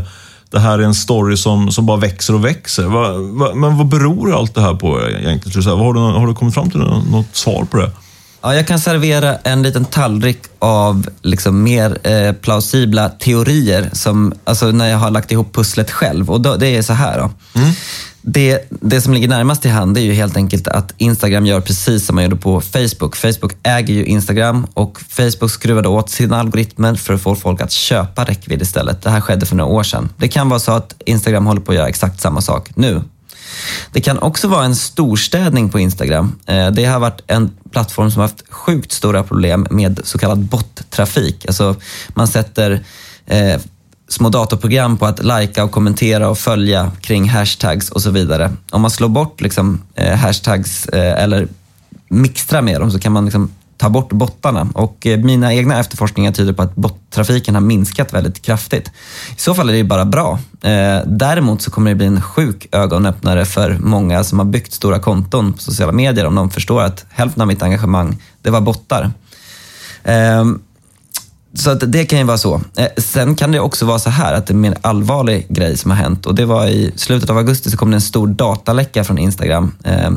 det 0.52 0.60
här 0.60 0.78
är 0.78 0.82
en 0.82 0.94
story 0.94 1.36
som, 1.36 1.70
som 1.70 1.86
bara 1.86 1.96
växer 1.96 2.34
och 2.34 2.44
växer. 2.44 2.84
Va, 2.84 3.12
va, 3.12 3.54
men 3.54 3.78
vad 3.78 3.86
beror 3.86 4.34
allt 4.34 4.54
det 4.54 4.60
här 4.60 4.74
på 4.74 5.00
egentligen? 5.08 5.62
Så 5.62 5.76
har, 5.76 5.94
du, 5.94 6.00
har 6.00 6.26
du 6.26 6.34
kommit 6.34 6.54
fram 6.54 6.70
till 6.70 6.80
något 7.10 7.36
svar 7.36 7.66
på 7.70 7.76
det? 7.76 7.90
Ja, 8.42 8.54
jag 8.54 8.66
kan 8.66 8.80
servera 8.80 9.36
en 9.36 9.62
liten 9.62 9.84
tallrik 9.84 10.38
av 10.58 11.08
liksom 11.22 11.62
mer 11.62 11.98
eh, 12.02 12.32
plausibla 12.32 13.08
teorier, 13.08 13.90
som, 13.92 14.32
alltså 14.44 14.70
när 14.70 14.88
jag 14.88 14.98
har 14.98 15.10
lagt 15.10 15.32
ihop 15.32 15.54
pusslet 15.54 15.90
själv. 15.90 16.30
Och 16.30 16.40
då, 16.40 16.56
det 16.56 16.76
är 16.76 16.82
så 16.82 16.92
här. 16.92 17.18
Då. 17.18 17.30
Mm. 17.60 17.72
Det, 18.22 18.68
det 18.70 19.00
som 19.00 19.14
ligger 19.14 19.28
närmast 19.28 19.62
till 19.62 19.70
hand 19.70 19.98
är 19.98 20.00
ju 20.00 20.12
helt 20.12 20.36
enkelt 20.36 20.68
att 20.68 20.94
Instagram 20.98 21.46
gör 21.46 21.60
precis 21.60 22.06
som 22.06 22.14
man 22.14 22.24
gjorde 22.24 22.36
på 22.36 22.60
Facebook. 22.60 23.16
Facebook 23.16 23.52
äger 23.62 23.94
ju 23.94 24.04
Instagram 24.04 24.66
och 24.74 25.00
Facebook 25.08 25.50
skruvade 25.50 25.88
åt 25.88 26.10
sina 26.10 26.40
algoritmer 26.40 26.94
för 26.94 27.14
att 27.14 27.22
få 27.22 27.34
folk 27.34 27.60
att 27.60 27.72
köpa 27.72 28.24
räckvidd 28.24 28.62
istället. 28.62 29.02
Det 29.02 29.10
här 29.10 29.20
skedde 29.20 29.46
för 29.46 29.56
några 29.56 29.70
år 29.70 29.82
sedan. 29.82 30.08
Det 30.16 30.28
kan 30.28 30.48
vara 30.48 30.60
så 30.60 30.72
att 30.72 30.94
Instagram 31.06 31.46
håller 31.46 31.60
på 31.60 31.72
att 31.72 31.78
göra 31.78 31.88
exakt 31.88 32.20
samma 32.20 32.40
sak 32.40 32.70
nu. 32.76 33.02
Det 33.92 34.00
kan 34.00 34.18
också 34.18 34.48
vara 34.48 34.64
en 34.64 34.76
storstädning 34.76 35.68
på 35.70 35.78
Instagram. 35.80 36.38
Eh, 36.46 36.70
det 36.70 36.84
har 36.84 37.00
varit 37.00 37.20
en 37.26 37.50
plattform 37.70 38.10
som 38.10 38.20
har 38.20 38.28
haft 38.28 38.44
sjukt 38.50 38.92
stora 38.92 39.22
problem 39.22 39.66
med 39.70 40.00
så 40.04 40.18
kallad 40.18 40.38
bottrafik. 40.38 41.46
Alltså 41.46 41.76
man 42.08 42.28
sätter 42.28 42.84
eh, 43.26 43.60
små 44.08 44.28
datorprogram 44.28 44.96
på 44.96 45.06
att 45.06 45.24
lajka 45.24 45.64
och 45.64 45.70
kommentera 45.70 46.28
och 46.28 46.38
följa 46.38 46.92
kring 47.00 47.28
hashtags 47.28 47.90
och 47.90 48.02
så 48.02 48.10
vidare. 48.10 48.52
Om 48.70 48.82
man 48.82 48.90
slår 48.90 49.08
bort 49.08 49.40
liksom, 49.40 49.82
eh, 49.94 50.16
hashtags 50.16 50.86
eh, 50.86 51.22
eller 51.22 51.48
mixtrar 52.08 52.62
med 52.62 52.80
dem 52.80 52.90
så 52.90 52.98
kan 52.98 53.12
man 53.12 53.24
liksom 53.24 53.50
ta 53.76 53.88
bort 53.88 54.12
bottarna. 54.12 54.68
Och 54.74 55.06
eh, 55.06 55.18
mina 55.18 55.54
egna 55.54 55.80
efterforskningar 55.80 56.32
tyder 56.32 56.52
på 56.52 56.62
att 56.62 56.74
bottrafiken 56.74 57.54
har 57.54 57.62
minskat 57.62 58.12
väldigt 58.12 58.42
kraftigt. 58.42 58.88
I 59.36 59.40
så 59.40 59.54
fall 59.54 59.68
är 59.68 59.72
det 59.72 59.84
bara 59.84 60.04
bra. 60.04 60.38
Eh, 60.62 61.00
däremot 61.06 61.62
så 61.62 61.70
kommer 61.70 61.90
det 61.90 61.94
bli 61.94 62.06
en 62.06 62.20
sjuk 62.20 62.66
ögonöppnare 62.72 63.44
för 63.44 63.78
många 63.80 64.24
som 64.24 64.38
har 64.38 64.46
byggt 64.46 64.72
stora 64.72 64.98
konton 64.98 65.52
på 65.52 65.58
sociala 65.58 65.92
medier 65.92 66.26
om 66.26 66.34
de 66.34 66.50
förstår 66.50 66.82
att 66.82 67.04
hälften 67.10 67.40
av 67.40 67.48
mitt 67.48 67.62
engagemang, 67.62 68.22
det 68.42 68.50
var 68.50 68.60
bottar. 68.60 69.10
Ehm, 70.04 70.60
så 71.54 71.70
att 71.70 71.92
det 71.92 72.04
kan 72.04 72.18
ju 72.18 72.24
vara 72.24 72.38
så. 72.38 72.60
Eh, 72.76 72.88
sen 72.96 73.34
kan 73.34 73.52
det 73.52 73.60
också 73.60 73.86
vara 73.86 73.98
så 73.98 74.10
här 74.10 74.34
att 74.34 74.46
det 74.46 74.50
är 74.50 74.54
en 74.54 74.60
mer 74.60 74.76
allvarlig 74.80 75.46
grej 75.48 75.76
som 75.76 75.90
har 75.90 75.98
hänt 75.98 76.26
och 76.26 76.34
det 76.34 76.44
var 76.44 76.66
i 76.66 76.92
slutet 76.96 77.30
av 77.30 77.38
augusti 77.38 77.70
så 77.70 77.76
kom 77.76 77.90
det 77.90 77.96
en 77.96 78.00
stor 78.00 78.26
dataläcka 78.26 79.04
från 79.04 79.18
Instagram 79.18 79.74
eh, 79.84 80.10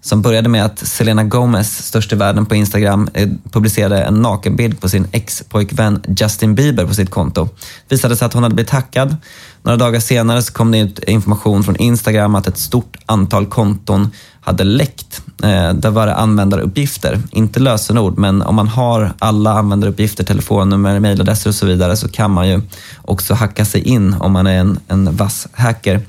som 0.00 0.22
började 0.22 0.48
med 0.48 0.64
att 0.64 0.78
Selena 0.78 1.24
Gomez, 1.24 1.86
störst 1.86 2.12
i 2.12 2.16
världen 2.16 2.46
på 2.46 2.54
Instagram, 2.54 3.08
eh, 3.14 3.28
publicerade 3.52 4.02
en 4.02 4.22
nakenbild 4.22 4.80
på 4.80 4.88
sin 4.88 5.06
ex-pojkvän 5.12 6.02
Justin 6.18 6.54
Bieber 6.54 6.86
på 6.86 6.94
sitt 6.94 7.10
konto. 7.10 7.48
Det 7.88 7.94
visade 7.94 8.16
sig 8.16 8.26
att 8.26 8.32
hon 8.32 8.42
hade 8.42 8.54
blivit 8.54 8.70
hackad. 8.70 9.16
Några 9.64 9.76
dagar 9.76 10.00
senare 10.00 10.42
så 10.42 10.52
kom 10.52 10.70
det 10.70 10.78
ut 10.78 10.98
information 10.98 11.64
från 11.64 11.76
Instagram 11.76 12.34
att 12.34 12.46
ett 12.46 12.58
stort 12.58 12.96
antal 13.06 13.46
konton 13.46 14.10
hade 14.40 14.64
läckt. 14.64 15.22
Eh, 15.42 15.72
där 15.72 15.90
var 15.90 16.06
det 16.06 16.14
användaruppgifter, 16.14 17.20
inte 17.30 17.60
lösenord, 17.60 18.18
men 18.18 18.42
om 18.42 18.54
man 18.54 18.68
har 18.68 19.12
alla 19.18 19.52
användaruppgifter, 19.52 20.24
telefonnummer, 20.24 21.00
mejladresser 21.00 21.50
och 21.50 21.54
så 21.54 21.66
vidare 21.66 21.96
så 21.96 22.08
kan 22.08 22.30
man 22.30 22.48
ju 22.48 22.60
också 23.02 23.34
hacka 23.34 23.64
sig 23.64 23.80
in 23.80 24.14
om 24.14 24.32
man 24.32 24.46
är 24.46 24.58
en, 24.58 24.78
en 24.88 25.16
vass 25.16 25.48
hacker. 25.52 26.00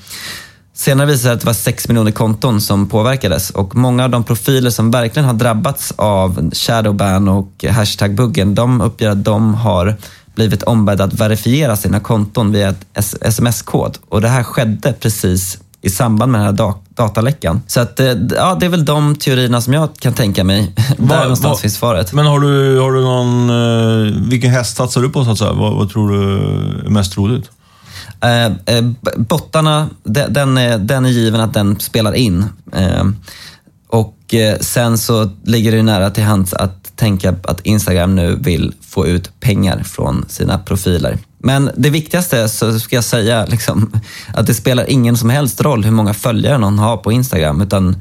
Senare 0.74 1.08
visade 1.08 1.16
det 1.16 1.22
sig 1.24 1.34
att 1.34 1.40
det 1.40 1.46
var 1.46 1.54
6 1.54 1.88
miljoner 1.88 2.12
konton 2.12 2.62
som 2.62 2.90
påverkades 2.90 3.50
och 3.50 3.76
många 3.76 4.04
av 4.04 4.10
de 4.10 4.24
profiler 4.24 4.70
som 4.70 4.92
verkligen 4.92 5.26
har 5.26 5.34
drabbats 5.34 5.94
av 5.96 6.52
shadowban 6.54 7.28
och 7.28 7.66
hashtagbuggen, 7.70 8.56
de 8.56 8.82
uppger 8.82 9.10
att 9.10 9.24
de 9.24 9.54
har 9.54 9.96
blivit 10.36 10.64
ombedda 10.64 11.04
att 11.04 11.14
verifiera 11.14 11.76
sina 11.76 12.00
konton 12.00 12.52
via 12.52 12.70
ett 12.70 12.86
sms-kod. 13.22 13.98
Och 14.10 14.22
det 14.22 14.28
här 14.28 14.44
skedde 14.44 14.94
precis 14.94 15.58
i 15.82 15.90
samband 15.90 16.32
med 16.32 16.42
den 16.42 16.48
här 16.48 16.74
dataläckan. 16.90 17.62
Så 17.68 17.80
att, 17.80 18.00
eh, 18.00 18.14
ja, 18.36 18.58
det 18.60 18.66
är 18.66 18.70
väl 18.70 18.86
de 18.86 19.16
teorierna 19.16 19.62
som 19.62 19.74
jag 19.74 19.90
kan 20.00 20.14
tänka 20.14 20.44
mig. 20.44 20.74
Där 20.98 21.22
någonstans 21.22 21.62
finns 21.62 21.76
svaret. 21.76 22.14
Men 22.14 22.26
har 22.26 22.40
du, 22.40 22.80
har 22.80 22.92
du 22.92 23.02
någon, 23.02 23.50
eh, 23.50 24.30
vilken 24.30 24.52
häst 24.52 24.78
satsar 24.78 25.02
du 25.02 25.10
på 25.10 25.26
så 25.26 25.32
att 25.32 25.38
säga? 25.38 25.54
Vad, 25.54 25.74
vad 25.74 25.90
tror 25.90 26.10
du 26.10 26.38
är 26.86 26.90
mest 26.90 27.14
troligt? 27.14 27.50
Eh, 28.22 28.46
eh, 28.46 28.84
bottarna, 29.18 29.90
den 30.04 30.58
är, 30.58 30.78
den 30.78 31.06
är 31.06 31.10
given 31.10 31.42
att 31.42 31.54
den 31.54 31.80
spelar 31.80 32.14
in. 32.14 32.46
Eh, 32.74 33.04
och 33.88 34.34
eh, 34.34 34.58
sen 34.60 34.98
så 34.98 35.30
ligger 35.44 35.72
det 35.72 35.84
nära 35.84 36.10
till 36.10 36.24
hands 36.24 36.54
att 36.54 36.85
tänka 36.96 37.36
att 37.44 37.62
Instagram 37.62 38.16
nu 38.16 38.36
vill 38.36 38.74
få 38.82 39.08
ut 39.08 39.40
pengar 39.40 39.84
från 39.84 40.26
sina 40.28 40.58
profiler. 40.58 41.18
Men 41.46 41.72
det 41.78 41.90
viktigaste 41.90 42.50
så 42.50 42.80
ska 42.80 42.96
jag 42.96 43.04
säga 43.04 43.46
liksom, 43.46 43.92
att 44.34 44.48
det 44.48 44.54
spelar 44.54 44.90
ingen 44.90 45.18
som 45.18 45.30
helst 45.30 45.62
roll 45.62 45.84
hur 45.84 45.92
många 45.92 46.14
följare 46.14 46.58
någon 46.58 46.80
har 46.80 46.98
på 46.98 47.12
Instagram. 47.12 47.62
Utan 47.62 47.98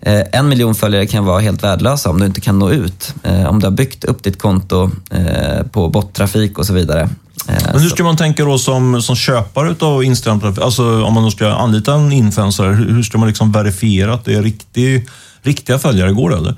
eh, 0.00 0.22
en 0.32 0.48
miljon 0.48 0.74
följare 0.74 1.06
kan 1.06 1.24
vara 1.24 1.40
helt 1.40 1.62
värdelösa 1.62 2.10
om 2.10 2.20
du 2.20 2.26
inte 2.26 2.40
kan 2.40 2.58
nå 2.58 2.70
ut. 2.70 3.14
Eh, 3.22 3.46
om 3.46 3.60
du 3.60 3.66
har 3.66 3.70
byggt 3.70 4.04
upp 4.04 4.22
ditt 4.22 4.38
konto 4.38 4.90
eh, 5.10 5.66
på 5.72 5.88
bottrafik 5.88 6.58
och 6.58 6.66
så 6.66 6.72
vidare. 6.72 7.08
Men 7.46 7.80
hur 7.80 7.88
ska 7.88 8.04
man 8.04 8.16
tänka 8.16 8.44
då 8.44 8.58
som, 8.58 9.02
som 9.02 9.16
köpare 9.16 9.74
av 9.80 10.04
Instagram? 10.04 10.54
Alltså 10.60 11.02
om 11.04 11.14
man 11.14 11.30
ska 11.30 11.48
anlita 11.48 11.94
en 11.94 12.12
influencer, 12.12 12.72
hur 12.72 13.02
ska 13.02 13.18
man 13.18 13.28
liksom 13.28 13.52
verifiera 13.52 14.14
att 14.14 14.24
det 14.24 14.34
är 14.34 14.42
riktig, 14.42 15.08
riktiga 15.42 15.78
följare? 15.78 16.12
Går 16.12 16.30
det 16.30 16.36
eller? 16.36 16.54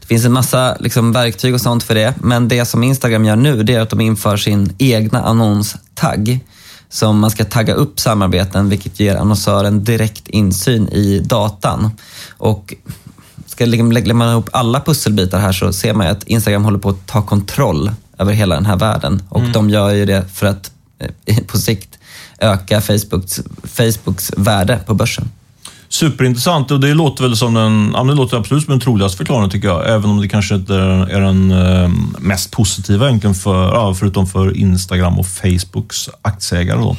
Det 0.00 0.06
finns 0.06 0.24
en 0.24 0.32
massa 0.32 0.76
liksom, 0.80 1.12
verktyg 1.12 1.54
och 1.54 1.60
sånt 1.60 1.82
för 1.82 1.94
det, 1.94 2.14
men 2.20 2.48
det 2.48 2.64
som 2.64 2.82
Instagram 2.82 3.24
gör 3.24 3.36
nu 3.36 3.62
det 3.62 3.74
är 3.74 3.80
att 3.80 3.90
de 3.90 4.00
inför 4.00 4.36
sin 4.36 4.74
egna 4.78 5.22
annonstagg 5.22 6.40
som 6.88 7.18
man 7.18 7.30
ska 7.30 7.44
tagga 7.44 7.74
upp 7.74 8.00
samarbeten 8.00 8.68
vilket 8.68 9.00
ger 9.00 9.16
annonsören 9.16 9.84
direkt 9.84 10.28
insyn 10.28 10.88
i 10.88 11.18
datan. 11.18 11.90
Och 12.28 12.74
ska 13.46 13.66
lägger 13.66 14.14
man 14.14 14.30
ihop 14.30 14.48
alla 14.52 14.80
pusselbitar 14.80 15.38
här 15.38 15.52
så 15.52 15.72
ser 15.72 15.94
man 15.94 16.06
att 16.06 16.24
Instagram 16.24 16.64
håller 16.64 16.78
på 16.78 16.88
att 16.88 17.06
ta 17.06 17.22
kontroll 17.22 17.90
över 18.18 18.32
hela 18.32 18.54
den 18.54 18.66
här 18.66 18.76
världen 18.76 19.22
och 19.28 19.40
mm. 19.40 19.52
de 19.52 19.70
gör 19.70 19.90
ju 19.90 20.06
det 20.06 20.24
för 20.34 20.46
att 20.46 20.70
eh, 21.26 21.38
på 21.46 21.58
sikt 21.58 21.98
öka 22.38 22.80
Facebooks, 22.80 23.40
Facebooks 23.64 24.32
värde 24.36 24.80
på 24.86 24.94
börsen. 24.94 25.30
Superintressant 25.96 26.70
och 26.70 26.80
det 26.80 26.94
låter 26.94 27.22
väl 27.22 27.36
som 27.36 27.54
den, 27.54 27.90
ja, 27.94 28.04
det 28.04 28.14
låter 28.14 28.36
absolut 28.36 28.64
som 28.64 28.70
den 28.70 28.80
troligaste 28.80 29.16
förklaringen 29.16 29.50
tycker 29.50 29.68
jag. 29.68 29.88
Även 29.88 30.10
om 30.10 30.20
det 30.20 30.28
kanske 30.28 30.54
inte 30.54 30.74
är 30.74 31.20
den 31.20 31.50
eh, 31.50 31.90
mest 32.18 32.50
positiva 32.50 33.06
egentligen, 33.08 33.34
för, 33.34 33.64
ja, 33.64 33.94
förutom 33.94 34.26
för 34.26 34.56
Instagram 34.56 35.18
och 35.18 35.26
Facebooks 35.26 36.08
aktieägare. 36.22 36.78
Då. 36.78 36.96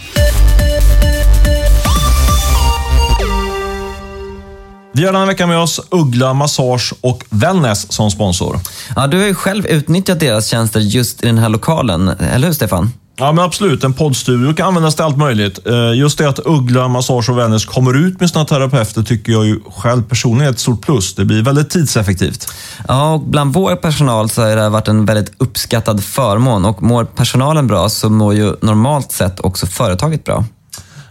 Vi 4.94 5.06
har 5.06 5.12
den 5.12 5.22
här 5.22 5.28
veckan 5.28 5.50
med 5.50 5.60
oss 5.60 5.82
Uggla 5.92 6.34
Massage 6.34 6.94
och 7.02 7.24
Wellness 7.30 7.92
som 7.92 8.12
sponsor. 8.12 8.60
Ja, 8.96 9.08
du 9.08 9.18
har 9.18 9.26
ju 9.26 9.36
själv 9.36 9.66
utnyttjat 9.66 10.20
deras 10.20 10.48
tjänster 10.48 10.80
just 10.80 11.24
i 11.24 11.26
den 11.26 11.38
här 11.38 11.50
lokalen, 11.50 12.08
eller 12.08 12.48
hur 12.48 12.54
Stefan? 12.54 12.92
Ja, 13.20 13.32
men 13.32 13.46
absolut. 13.46 13.84
En 13.84 13.94
poddstudio 13.94 14.54
kan 14.54 14.68
användas 14.68 14.96
till 14.96 15.04
allt 15.04 15.18
möjligt. 15.18 15.68
Eh, 15.68 15.94
just 15.94 16.18
det 16.18 16.30
att 16.30 16.40
Uggla 16.46 16.88
Massage 16.88 17.30
och 17.30 17.38
Wellness 17.38 17.66
kommer 17.66 17.94
ut 17.94 18.20
med 18.20 18.30
sina 18.30 18.46
terapeuter 18.46 19.04
tycker 19.04 19.32
jag 19.32 19.46
ju 19.46 19.60
själv 19.76 20.04
personligen 20.04 20.48
är 20.48 20.52
ett 20.52 20.60
stort 20.60 20.82
plus. 20.82 21.16
Det 21.16 21.26
blir 21.26 21.42
väldigt 21.42 21.70
tidseffektivt. 21.70 22.48
Ja, 22.88 23.14
och 23.14 23.22
bland 23.22 23.54
vår 23.54 23.76
personal 23.76 24.30
så 24.30 24.42
har 24.42 24.56
det 24.56 24.70
varit 24.70 24.88
en 24.88 25.06
väldigt 25.06 25.34
uppskattad 25.38 26.04
förmån 26.04 26.66
och 26.66 26.84
mår 26.84 27.06
personalen 27.06 27.68
bra 27.68 27.90
så 27.90 28.10
mår 28.10 28.34
ju 28.34 28.56
normalt 28.62 29.12
sett 29.12 29.40
också 29.40 29.68
företaget 29.68 30.24
bra. 30.24 30.46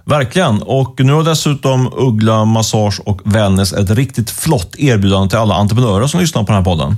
Verkligen. 0.05 0.63
Och 0.63 0.95
nu 0.99 1.13
har 1.13 1.23
dessutom 1.23 1.93
Uggla 1.97 2.45
Massage 2.45 3.01
och 3.05 3.21
Wellness 3.25 3.73
ett 3.73 3.91
riktigt 3.91 4.31
flott 4.31 4.75
erbjudande 4.79 5.29
till 5.29 5.39
alla 5.39 5.55
entreprenörer 5.55 6.07
som 6.07 6.21
lyssnar 6.21 6.43
på 6.43 6.47
den 6.47 6.57
här 6.57 6.65
podden. 6.65 6.97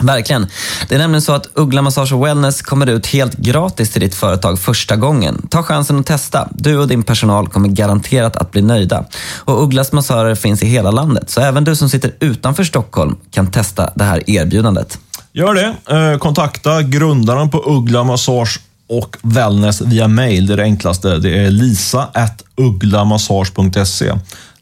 Verkligen. 0.00 0.46
Det 0.88 0.94
är 0.94 0.98
nämligen 0.98 1.22
så 1.22 1.32
att 1.32 1.46
Uggla 1.54 1.82
Massage 1.82 2.12
och 2.12 2.26
Wellness 2.26 2.62
kommer 2.62 2.86
ut 2.86 3.06
helt 3.06 3.36
gratis 3.36 3.90
till 3.90 4.00
ditt 4.00 4.14
företag 4.14 4.58
första 4.58 4.96
gången. 4.96 5.46
Ta 5.50 5.62
chansen 5.62 5.98
att 5.98 6.06
testa. 6.06 6.48
Du 6.52 6.78
och 6.78 6.88
din 6.88 7.02
personal 7.02 7.48
kommer 7.48 7.68
garanterat 7.68 8.36
att 8.36 8.52
bli 8.52 8.62
nöjda. 8.62 9.04
Och 9.44 9.62
Ugglas 9.62 9.92
massörer 9.92 10.34
finns 10.34 10.62
i 10.62 10.66
hela 10.66 10.90
landet, 10.90 11.30
så 11.30 11.40
även 11.40 11.64
du 11.64 11.76
som 11.76 11.88
sitter 11.88 12.12
utanför 12.20 12.64
Stockholm 12.64 13.16
kan 13.30 13.50
testa 13.50 13.90
det 13.94 14.04
här 14.04 14.30
erbjudandet. 14.30 14.98
Gör 15.32 15.54
det. 15.54 15.74
Eh, 15.96 16.18
kontakta 16.18 16.82
grundaren 16.82 17.50
på 17.50 17.62
Uggla 17.66 18.04
Massage 18.04 18.60
och 18.88 19.16
Wellness 19.22 19.80
via 19.80 20.08
mail. 20.08 20.46
Det 20.46 20.52
är 20.52 20.56
det 20.56 20.62
enklaste. 20.62 21.18
Det 21.18 21.38
är 21.38 21.50
lisa.ugglamassage.se. 21.50 24.12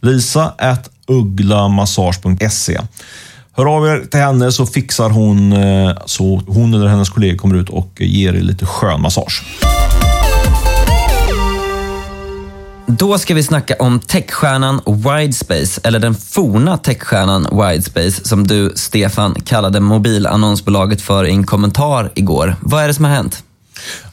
lisa.ugglamassage.se 0.01 2.81
Hör 3.57 3.77
av 3.77 3.87
er 3.87 4.05
till 4.11 4.21
henne 4.21 4.53
så 4.53 4.67
fixar 4.67 5.11
hon 5.11 5.53
eh, 5.53 5.97
så 6.07 6.43
hon 6.47 6.75
eller 6.75 6.87
hennes 6.87 7.09
kollegor 7.09 7.37
kommer 7.37 7.55
ut 7.55 7.69
och 7.69 8.01
ger 8.01 8.35
er 8.35 8.41
lite 8.41 8.67
skön 8.67 9.01
massage. 9.01 9.43
Då 12.87 13.19
ska 13.19 13.35
vi 13.35 13.43
snacka 13.43 13.77
om 13.79 14.01
techstjärnan 14.01 14.81
Widespace, 14.87 15.81
eller 15.85 15.99
den 15.99 16.15
forna 16.15 16.77
techstjärnan 16.77 17.47
Widespace, 17.53 18.29
som 18.29 18.47
du, 18.47 18.73
Stefan, 18.75 19.35
kallade 19.35 19.81
mobilannonsbolaget 19.81 21.01
för 21.01 21.25
i 21.27 21.31
en 21.31 21.47
kommentar 21.47 22.13
igår. 22.15 22.57
Vad 22.61 22.83
är 22.83 22.89
det 22.89 22.95
som 22.95 23.05
har 23.05 23.13
hänt? 23.13 23.43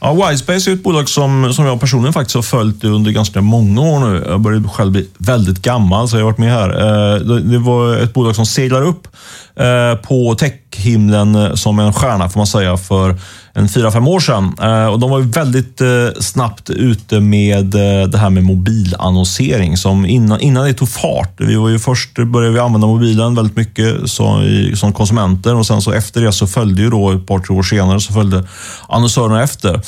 Ja, 0.00 0.12
Widespace 0.14 0.70
är 0.70 0.74
ett 0.74 0.82
bolag 0.82 1.08
som, 1.08 1.52
som 1.54 1.66
jag 1.66 1.80
personligen 1.80 2.12
faktiskt 2.12 2.34
har 2.34 2.42
följt 2.42 2.84
under 2.84 3.10
ganska 3.10 3.40
många 3.40 3.80
år 3.80 4.00
nu. 4.00 4.24
Jag 4.28 4.40
börjar 4.40 4.68
själv 4.68 4.92
bli 4.92 5.08
väldigt 5.18 5.62
gammal, 5.62 6.08
så 6.08 6.16
jag 6.16 6.20
har 6.20 6.30
varit 6.30 6.38
med 6.38 6.52
här. 6.52 6.70
Eh, 7.14 7.20
det 7.36 7.58
var 7.58 7.96
ett 7.96 8.12
bolag 8.12 8.36
som 8.36 8.46
seglar 8.46 8.82
upp 8.82 9.08
Eh, 9.56 9.98
på 10.02 10.34
techhimlen 10.34 11.34
eh, 11.34 11.54
som 11.54 11.78
en 11.78 11.92
stjärna, 11.92 12.28
får 12.28 12.40
man 12.40 12.46
säga, 12.46 12.76
för 12.76 13.16
en 13.54 13.68
fyra, 13.68 13.90
fem 13.90 14.08
år 14.08 14.20
sedan. 14.20 14.54
Eh, 14.62 14.86
och 14.86 14.98
de 14.98 15.10
var 15.10 15.20
väldigt 15.20 15.80
snabbt 16.24 16.70
ute 16.70 17.20
med 17.20 17.66
det 18.10 18.18
här 18.18 18.30
med 18.30 18.44
mobilannonsering 18.44 19.76
som 19.76 20.06
innan, 20.06 20.40
innan 20.40 20.64
det 20.64 20.74
tog 20.74 20.88
fart. 20.88 21.40
Vi 21.40 21.54
var 21.54 21.68
ju 21.68 21.78
först 21.78 22.18
började 22.18 22.54
vi 22.54 22.60
använda 22.60 22.86
mobilen 22.86 23.34
väldigt 23.34 23.56
mycket 23.56 24.10
som, 24.10 24.44
som 24.74 24.92
konsumenter 24.92 25.54
och 25.54 25.66
sen 25.66 25.82
så 25.82 25.92
efter 25.92 26.20
det 26.20 26.32
så 26.32 26.46
följde 26.46 26.82
ju 26.82 26.90
då 26.90 27.10
ett 27.10 27.26
par, 27.26 27.38
tre 27.38 27.56
år 27.56 27.62
senare 27.62 28.00
så 28.00 28.12
följde 28.12 28.48
annonsörerna 28.88 29.42
efter. 29.42 29.80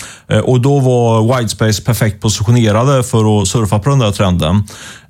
Och 0.44 0.60
då 0.60 0.78
var 0.78 1.36
Widespace 1.36 1.82
perfekt 1.82 2.22
positionerade 2.22 3.02
för 3.02 3.42
att 3.42 3.48
surfa 3.48 3.78
på 3.78 3.90
den 3.90 3.98
där 3.98 4.12
trenden. 4.12 4.64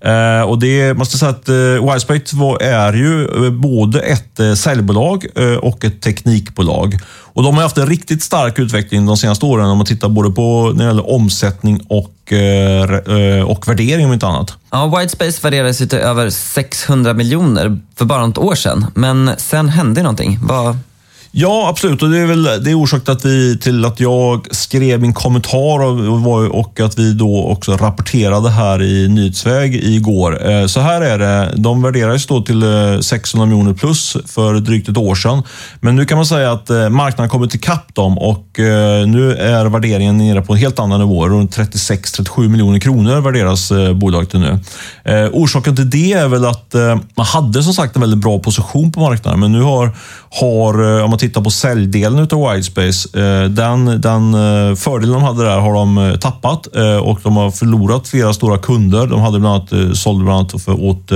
Eh, 0.04 0.42
och 0.42 0.58
det 0.58 0.94
måste 0.94 1.18
säga 1.18 1.30
att 1.30 1.48
eh, 1.48 1.92
Wisebait 1.92 2.32
är 2.60 2.92
ju 2.92 3.44
eh, 3.46 3.50
både 3.52 4.00
ett 4.00 4.40
eh, 4.40 4.54
säljbolag 4.54 5.26
eh, 5.36 5.56
och 5.56 5.84
ett 5.84 6.02
teknikbolag. 6.02 6.98
Och 7.06 7.42
de 7.42 7.54
har 7.54 7.62
haft 7.62 7.78
en 7.78 7.86
riktigt 7.86 8.22
stark 8.22 8.58
utveckling 8.58 9.06
de 9.06 9.16
senaste 9.16 9.46
åren 9.46 9.66
om 9.66 9.78
man 9.78 9.86
tittar 9.86 10.08
både 10.08 10.30
på 10.30 10.72
när 10.74 10.84
det 10.84 10.90
gäller 10.90 11.10
omsättning 11.10 11.80
och, 11.88 12.32
eh, 12.32 12.82
eh, 12.82 13.44
och 13.44 13.68
värdering 13.68 14.06
om 14.06 14.12
inte 14.12 14.26
annat. 14.26 14.54
Ja, 14.70 14.98
Whitespace 14.98 15.40
värderades 15.42 15.78
till 15.78 15.94
över 15.94 16.30
600 16.30 17.14
miljoner 17.14 17.78
för 17.96 18.04
bara 18.04 18.26
något 18.26 18.38
år 18.38 18.54
sedan. 18.54 18.86
Men 18.94 19.30
sen 19.36 19.68
hände 19.68 20.02
någonting. 20.02 20.38
Vad, 20.42 20.78
Ja, 21.36 21.68
absolut. 21.68 22.02
Och 22.02 22.10
det 22.10 22.18
är 22.18 22.26
väl 22.26 22.42
det 22.42 22.70
är 22.70 22.80
orsaken 22.80 23.12
att 23.12 23.24
vi, 23.24 23.58
till 23.58 23.84
att 23.84 24.00
jag 24.00 24.46
skrev 24.50 25.00
min 25.00 25.12
kommentar 25.12 25.82
och, 25.82 26.58
och 26.58 26.80
att 26.80 26.98
vi 26.98 27.12
då 27.12 27.44
också 27.44 27.76
rapporterade 27.76 28.50
här 28.50 28.82
i 28.82 29.08
Nyhetsväg 29.08 29.74
igår. 29.74 30.50
Eh, 30.50 30.66
så 30.66 30.80
här 30.80 31.00
är 31.00 31.18
det. 31.18 31.52
De 31.56 31.82
värderades 31.82 32.26
då 32.26 32.42
till 32.42 32.62
eh, 32.62 33.00
600 33.00 33.46
miljoner 33.46 33.74
plus 33.74 34.16
för 34.26 34.54
drygt 34.54 34.88
ett 34.88 34.96
år 34.96 35.14
sedan. 35.14 35.42
Men 35.80 35.96
nu 35.96 36.04
kan 36.04 36.18
man 36.18 36.26
säga 36.26 36.52
att 36.52 36.70
eh, 36.70 36.88
marknaden 36.88 37.30
kommit 37.30 37.54
ikapp 37.54 37.94
dem 37.94 38.18
och 38.18 38.46
nu 39.06 39.36
är 39.40 39.66
värderingen 39.66 40.18
nere 40.18 40.42
på 40.42 40.52
en 40.52 40.58
helt 40.58 40.78
annan 40.78 41.00
nivå. 41.00 41.28
Runt 41.28 41.58
36-37 41.58 42.48
miljoner 42.48 42.78
kronor 42.78 43.20
värderas 43.20 43.72
bolaget 43.94 44.30
till 44.30 44.40
nu. 44.40 44.58
Orsaken 45.32 45.76
till 45.76 45.90
det 45.90 46.12
är 46.12 46.28
väl 46.28 46.44
att 46.44 46.74
man 47.14 47.26
hade 47.26 47.62
som 47.62 47.72
sagt 47.72 47.96
en 47.96 48.00
väldigt 48.00 48.18
bra 48.18 48.38
position 48.38 48.92
på 48.92 49.00
marknaden, 49.00 49.40
men 49.40 49.52
nu 49.52 49.62
har, 49.62 49.96
har 50.30 51.02
om 51.02 51.10
man 51.10 51.18
tittar 51.28 51.40
på 51.40 51.50
säljdelen 51.50 52.28
av 52.32 52.50
Widespace, 52.50 53.18
eh, 53.18 53.48
den, 53.48 54.00
den 54.00 54.34
eh, 54.34 54.74
fördelen 54.74 55.14
de 55.14 55.22
hade 55.22 55.44
där 55.44 55.58
har 55.58 55.74
de 55.74 55.98
eh, 55.98 56.16
tappat 56.16 56.66
och 57.02 57.18
de 57.22 57.36
har 57.36 57.50
förlorat 57.50 58.08
flera 58.08 58.32
stora 58.32 58.58
kunder. 58.58 59.06
De 59.06 59.20
hade 59.20 59.40
bland 59.40 59.54
annat, 59.54 59.96
sålde 59.96 60.24
bland 60.24 60.38
annat 60.38 60.62
för, 60.62 60.84
åt 60.84 61.12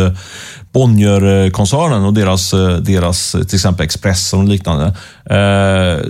Bonnier-koncernen 0.73 2.05
och 2.05 2.15
deras, 2.15 2.51
deras 2.81 3.33
till 3.33 3.55
exempel 3.55 3.85
Expressen 3.85 4.41
och 4.41 4.49
liknande. 4.49 4.85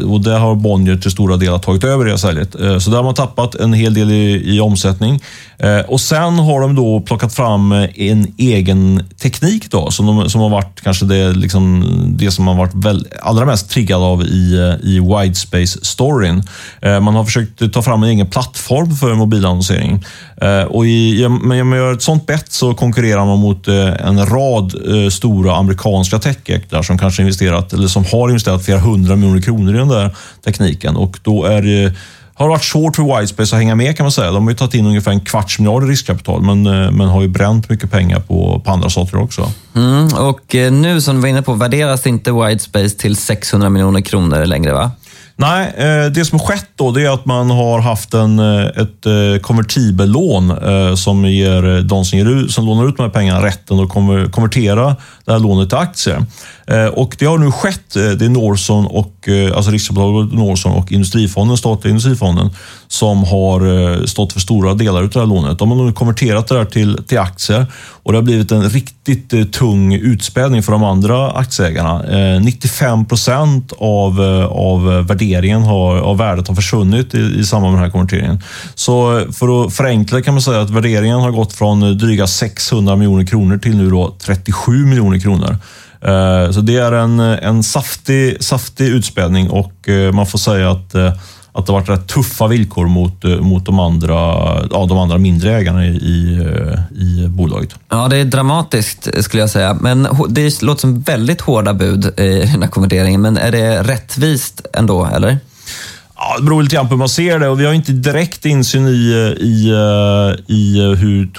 Och 0.07 0.20
det 0.20 0.38
har 0.38 0.55
Bonnier 0.55 0.96
till 0.96 1.11
stora 1.11 1.37
delar 1.37 1.59
tagit 1.59 1.85
över 1.85 2.05
det 2.05 2.18
säljet. 2.18 2.53
Så 2.53 2.90
där 2.90 2.96
har 2.96 3.05
man 3.05 3.14
tappat 3.14 3.55
en 3.55 3.73
hel 3.73 3.94
del 3.94 4.11
i, 4.11 4.57
i 4.57 4.61
omsättning. 4.61 5.20
Och 5.87 6.01
sen 6.01 6.38
har 6.38 6.61
de 6.61 6.75
då 6.75 7.01
plockat 7.01 7.35
fram 7.35 7.73
en 7.94 8.35
egen 8.38 9.09
teknik 9.23 9.70
då, 9.70 9.90
som, 9.90 10.07
de, 10.07 10.31
som 10.31 10.40
har 10.40 10.49
varit 10.49 10.81
kanske 10.83 11.05
det, 11.05 11.33
liksom, 11.33 11.85
det 12.18 12.31
som 12.31 12.46
har 12.46 12.55
varit 12.55 12.75
väl, 12.75 13.07
allra 13.23 13.44
mest 13.44 13.70
triggad 13.88 14.03
av 14.03 14.22
i, 14.22 14.55
eh, 14.55 14.90
i 14.90 15.01
Widespace-storyn. 15.01 16.42
Eh, 16.83 17.01
man 17.01 17.14
har 17.14 17.24
försökt 17.24 17.72
ta 17.72 17.83
fram 17.83 18.03
en 18.03 18.09
egen 18.09 18.27
plattform 18.27 18.96
för 18.96 19.14
mobilannonsering. 19.14 20.05
Eh, 20.40 20.62
och 20.62 20.87
i, 20.87 21.29
men 21.29 21.61
om 21.61 21.68
man 21.68 21.79
gör 21.79 21.92
ett 21.92 22.03
sånt 22.03 22.27
bett 22.27 22.53
så 22.53 22.74
konkurrerar 22.74 23.27
man 23.27 23.38
mot 23.38 23.68
en 23.68 24.27
rad 24.27 24.74
stora 25.12 25.57
amerikanska 25.57 26.18
techjäktar 26.18 26.83
som 26.83 26.98
kanske 26.98 27.22
investerat, 27.22 27.72
eller 27.72 27.88
som 27.88 28.05
har 28.05 28.29
investerat 28.29 28.64
flera 28.64 28.79
hundra 28.79 29.16
miljoner 29.16 29.40
kronor 29.40 29.74
i 29.74 29.79
den 29.79 29.88
där 29.88 30.16
tekniken. 30.44 30.96
Och 30.96 31.18
då 31.22 31.44
är 31.44 31.62
det 31.62 31.92
har 32.38 32.48
varit 32.48 32.64
svårt 32.64 32.96
för 32.96 33.03
Widespace 33.03 33.57
att 33.57 33.61
hänga 33.61 33.74
med 33.74 33.96
kan 33.96 34.05
man 34.05 34.12
säga. 34.12 34.31
De 34.31 34.42
har 34.42 34.51
ju 34.51 34.57
tagit 34.57 34.74
in 34.74 34.87
ungefär 34.87 35.11
en 35.11 35.20
kvarts 35.20 35.59
miljard 35.59 35.85
i 35.85 35.87
riskkapital, 35.87 36.42
men, 36.42 36.62
men 36.96 37.09
har 37.09 37.22
ju 37.22 37.29
bränt 37.29 37.70
mycket 37.70 37.90
pengar 37.90 38.20
på, 38.20 38.62
på 38.64 38.70
andra 38.70 38.90
saker 38.90 39.22
också. 39.22 39.53
Mm, 39.77 40.09
och 40.14 40.55
nu 40.55 41.01
som 41.01 41.14
du 41.14 41.20
var 41.20 41.29
inne 41.29 41.42
på, 41.42 41.55
värderas 41.55 42.07
inte 42.07 42.33
Widespace 42.33 42.90
till 42.90 43.16
600 43.16 43.68
miljoner 43.68 44.01
kronor 44.01 44.46
längre 44.46 44.72
va? 44.72 44.90
Nej, 45.40 45.72
eh, 45.77 46.11
det 46.11 46.24
som 46.24 46.40
har 46.40 46.46
skett 46.46 46.68
då 46.77 46.90
det 46.90 47.03
är 47.03 47.11
att 47.11 47.24
man 47.24 47.51
har 47.51 47.81
haft 47.81 48.14
en, 48.14 48.38
eh, 48.38 48.66
ett 48.66 49.07
eh, 49.07 49.40
konvertibellån 49.42 50.55
som 50.96 51.24
ger 51.24 51.83
de 51.83 52.05
som, 52.05 52.18
ger, 52.18 52.48
som 52.48 52.66
lånar 52.66 52.88
ut 52.88 52.96
de 52.96 53.03
här 53.03 53.11
pengarna 53.11 53.46
rätten 53.46 53.81
att 53.81 53.88
konvertera 54.33 54.96
det 55.24 55.33
här 55.33 55.38
lånet 55.38 55.68
till 55.68 55.79
aktier. 55.79 56.24
Eh, 56.70 56.87
och 56.87 57.16
det 57.18 57.26
har 57.26 57.38
nu 57.38 57.50
skett. 57.50 57.96
Eh, 57.96 58.11
det 58.11 58.24
är 58.24 58.28
Norson 58.28 58.87
och, 58.87 59.28
eh, 59.28 59.57
alltså 59.57 59.70
riskkapitalbolaget 59.70 60.33
Norson 60.33 60.72
och 60.72 60.92
Industrifonden, 60.92 61.57
statliga 61.57 61.90
Industrifonden, 61.90 62.50
som 62.88 63.24
har 63.24 64.07
stått 64.07 64.33
för 64.33 64.40
stora 64.40 64.74
delar 64.74 65.02
av 65.02 65.09
det 65.09 65.20
här 65.20 65.26
lånet. 65.26 65.59
De 65.59 65.70
har 65.70 65.87
nu 65.87 65.92
konverterat 65.92 66.48
det 66.48 66.59
här 66.59 66.64
till, 66.64 67.04
till 67.07 67.18
aktier 67.18 67.66
och 68.02 68.12
det 68.12 68.18
har 68.18 68.22
blivit 68.22 68.52
en 68.52 68.62
riktigt 68.62 69.52
tung 69.52 69.94
utspädning 69.94 70.62
för 70.62 70.72
de 70.72 70.85
andra 70.85 71.31
aktieägarna. 71.31 72.02
95 72.40 73.04
procent 73.04 73.72
av, 73.78 74.20
av 74.50 74.85
värderingen 74.85 75.59
värderingen 75.59 75.62
har, 75.62 75.98
av 75.98 76.16
värdet 76.16 76.48
har 76.48 76.54
försvunnit 76.54 77.14
i, 77.14 77.40
i 77.40 77.44
samband 77.44 77.72
med 77.72 77.83
den 77.83 77.85
här 77.85 77.92
konverteringen. 77.92 78.42
Så 78.74 79.24
för 79.33 79.66
att 79.66 79.74
förenkla 79.74 80.22
kan 80.22 80.35
man 80.35 80.42
säga 80.42 80.61
att 80.61 80.70
värderingen 80.70 81.20
har 81.20 81.31
gått 81.31 81.52
från 81.52 81.98
dryga 81.98 82.26
600 82.26 82.96
miljoner 82.96 83.26
kronor 83.26 83.59
till 83.59 83.76
nu 83.76 83.90
då 83.90 84.16
37 84.18 84.87
miljoner 84.87 85.20
kronor. 85.20 85.57
Eh, 86.01 86.51
så 86.51 86.61
det 86.61 86.77
är 86.77 86.93
en, 86.93 87.21
en 87.21 87.63
saftig, 87.63 88.45
saftig 88.45 88.89
utspädning 88.89 89.51
och 89.51 89.89
eh, 89.89 90.13
man 90.13 90.27
får 90.27 90.39
säga 90.39 90.71
att 90.71 90.95
eh, 90.95 91.13
att 91.53 91.67
det 91.67 91.73
har 91.73 91.81
varit 91.81 91.89
rätt 91.89 92.07
tuffa 92.07 92.47
villkor 92.47 92.87
mot, 92.87 93.25
mot 93.41 93.67
de, 93.67 93.79
andra, 93.79 94.15
ja, 94.71 94.87
de 94.89 94.99
andra 94.99 95.19
mindre 95.19 95.57
ägarna 95.57 95.87
i, 95.87 95.91
i, 95.91 96.45
i 96.93 97.29
bolaget. 97.29 97.75
Ja, 97.89 98.09
det 98.09 98.17
är 98.17 98.25
dramatiskt 98.25 99.09
skulle 99.25 99.43
jag 99.43 99.51
säga. 99.51 99.75
Men 99.75 100.09
det 100.29 100.63
låter 100.63 100.81
som 100.81 101.01
väldigt 101.01 101.41
hårda 101.41 101.75
bud 101.75 102.21
i 102.21 102.41
den 102.53 102.63
här 102.63 102.69
konverteringen. 102.69 103.21
Men 103.21 103.37
är 103.37 103.53
det 103.53 103.83
rättvist 103.83 104.67
ändå, 104.73 105.07
eller? 105.07 105.39
Ja, 106.20 106.37
det 106.38 106.44
beror 106.44 106.62
lite 106.62 106.76
grann 106.76 106.88
på 106.88 106.94
hur 106.94 106.98
man 106.98 107.09
ser 107.09 107.38
det 107.38 107.48
och 107.48 107.61
vi 107.61 107.66
har 107.66 107.72
inte 107.72 107.92
direkt 107.92 108.44
insyn 108.44 108.87
i, 108.88 109.35
i, 109.40 109.72
i 110.46 110.81
hur, 110.96 111.31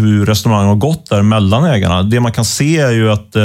hur 0.00 0.26
resonemangen 0.26 0.68
har 0.68 0.76
gått 0.76 1.10
där 1.10 1.22
mellan 1.22 1.64
ägarna. 1.64 2.02
Det 2.02 2.20
man 2.20 2.32
kan 2.32 2.44
se 2.44 2.78
är 2.80 2.90
ju 2.90 3.12
att 3.12 3.36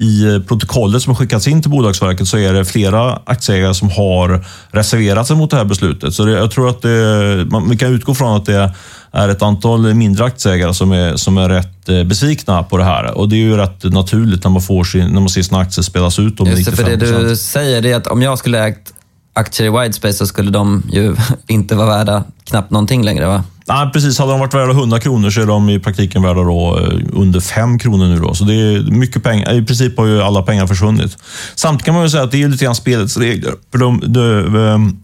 i 0.00 0.40
protokollet 0.48 1.02
som 1.02 1.10
har 1.10 1.18
skickats 1.18 1.48
in 1.48 1.62
till 1.62 1.70
Bolagsverket 1.70 2.28
så 2.28 2.38
är 2.38 2.52
det 2.52 2.64
flera 2.64 3.18
aktieägare 3.24 3.74
som 3.74 3.90
har 3.90 4.44
reserverat 4.70 5.26
sig 5.26 5.36
mot 5.36 5.50
det 5.50 5.56
här 5.56 5.64
beslutet. 5.64 6.14
Så 6.14 6.24
det, 6.24 6.32
jag 6.32 6.50
tror 6.50 6.70
att 6.70 6.82
det, 6.82 7.46
man, 7.50 7.70
vi 7.70 7.76
kan 7.76 7.94
utgå 7.94 8.14
från 8.14 8.36
att 8.36 8.46
det 8.46 8.72
är 9.12 9.28
ett 9.28 9.42
antal 9.42 9.94
mindre 9.94 10.24
aktieägare 10.24 10.74
som 10.74 10.92
är, 10.92 11.16
som 11.16 11.38
är 11.38 11.48
rätt 11.48 11.88
eh, 11.88 12.04
besvikna 12.04 12.62
på 12.62 12.76
det 12.76 12.84
här. 12.84 13.18
Och 13.18 13.28
det 13.28 13.36
är 13.36 13.38
ju 13.38 13.56
rätt 13.56 13.84
naturligt 13.84 14.44
när 14.44 14.50
man, 14.50 14.62
får 14.62 14.84
sin, 14.84 15.08
när 15.08 15.20
man 15.20 15.28
ser 15.28 15.42
sina 15.42 15.58
aktier 15.60 15.82
spelas 15.82 16.18
ut. 16.18 16.40
Just 16.40 16.70
det, 16.70 16.76
för 16.76 16.84
det 16.84 16.96
du 16.96 17.36
säger 17.36 17.86
är 17.86 17.96
att 17.96 18.06
om 18.06 18.22
jag 18.22 18.38
skulle 18.38 18.66
ägt 18.66 18.92
aktier 19.32 19.66
i 19.66 19.82
Widespace 19.82 20.12
så 20.18 20.26
skulle 20.26 20.50
de 20.50 20.82
ju 20.92 21.16
inte 21.46 21.74
vara 21.74 21.86
värda 21.86 22.24
knappt 22.44 22.70
någonting 22.70 23.04
längre 23.04 23.26
va? 23.26 23.44
Nej, 23.66 23.90
precis. 23.92 24.18
Hade 24.18 24.30
de 24.32 24.40
varit 24.40 24.54
värda 24.54 24.72
100 24.72 25.00
kronor 25.00 25.30
så 25.30 25.40
är 25.40 25.46
de 25.46 25.70
i 25.70 25.78
praktiken 25.78 26.22
värda 26.22 26.42
då, 26.42 26.78
eh, 26.78 26.98
under 27.12 27.40
5 27.40 27.78
kronor 27.78 28.08
nu. 28.08 28.18
Då. 28.18 28.34
Så 28.34 28.44
det 28.44 28.54
är 28.54 28.90
mycket 28.90 29.22
pengar. 29.22 29.54
I 29.54 29.64
princip 29.64 29.98
har 29.98 30.06
ju 30.06 30.22
alla 30.22 30.42
pengar 30.42 30.66
försvunnit. 30.66 31.16
Samtidigt 31.54 31.84
kan 31.84 31.94
man 31.94 32.02
ju 32.02 32.10
säga 32.10 32.22
att 32.22 32.30
det 32.30 32.42
är 32.42 32.48
lite 32.48 32.64
grann 32.64 32.74
spelets 32.74 33.16
regler. 33.16 33.52
För 33.70 33.78
de, 33.78 34.00
de, 34.00 34.52
de, 34.52 34.98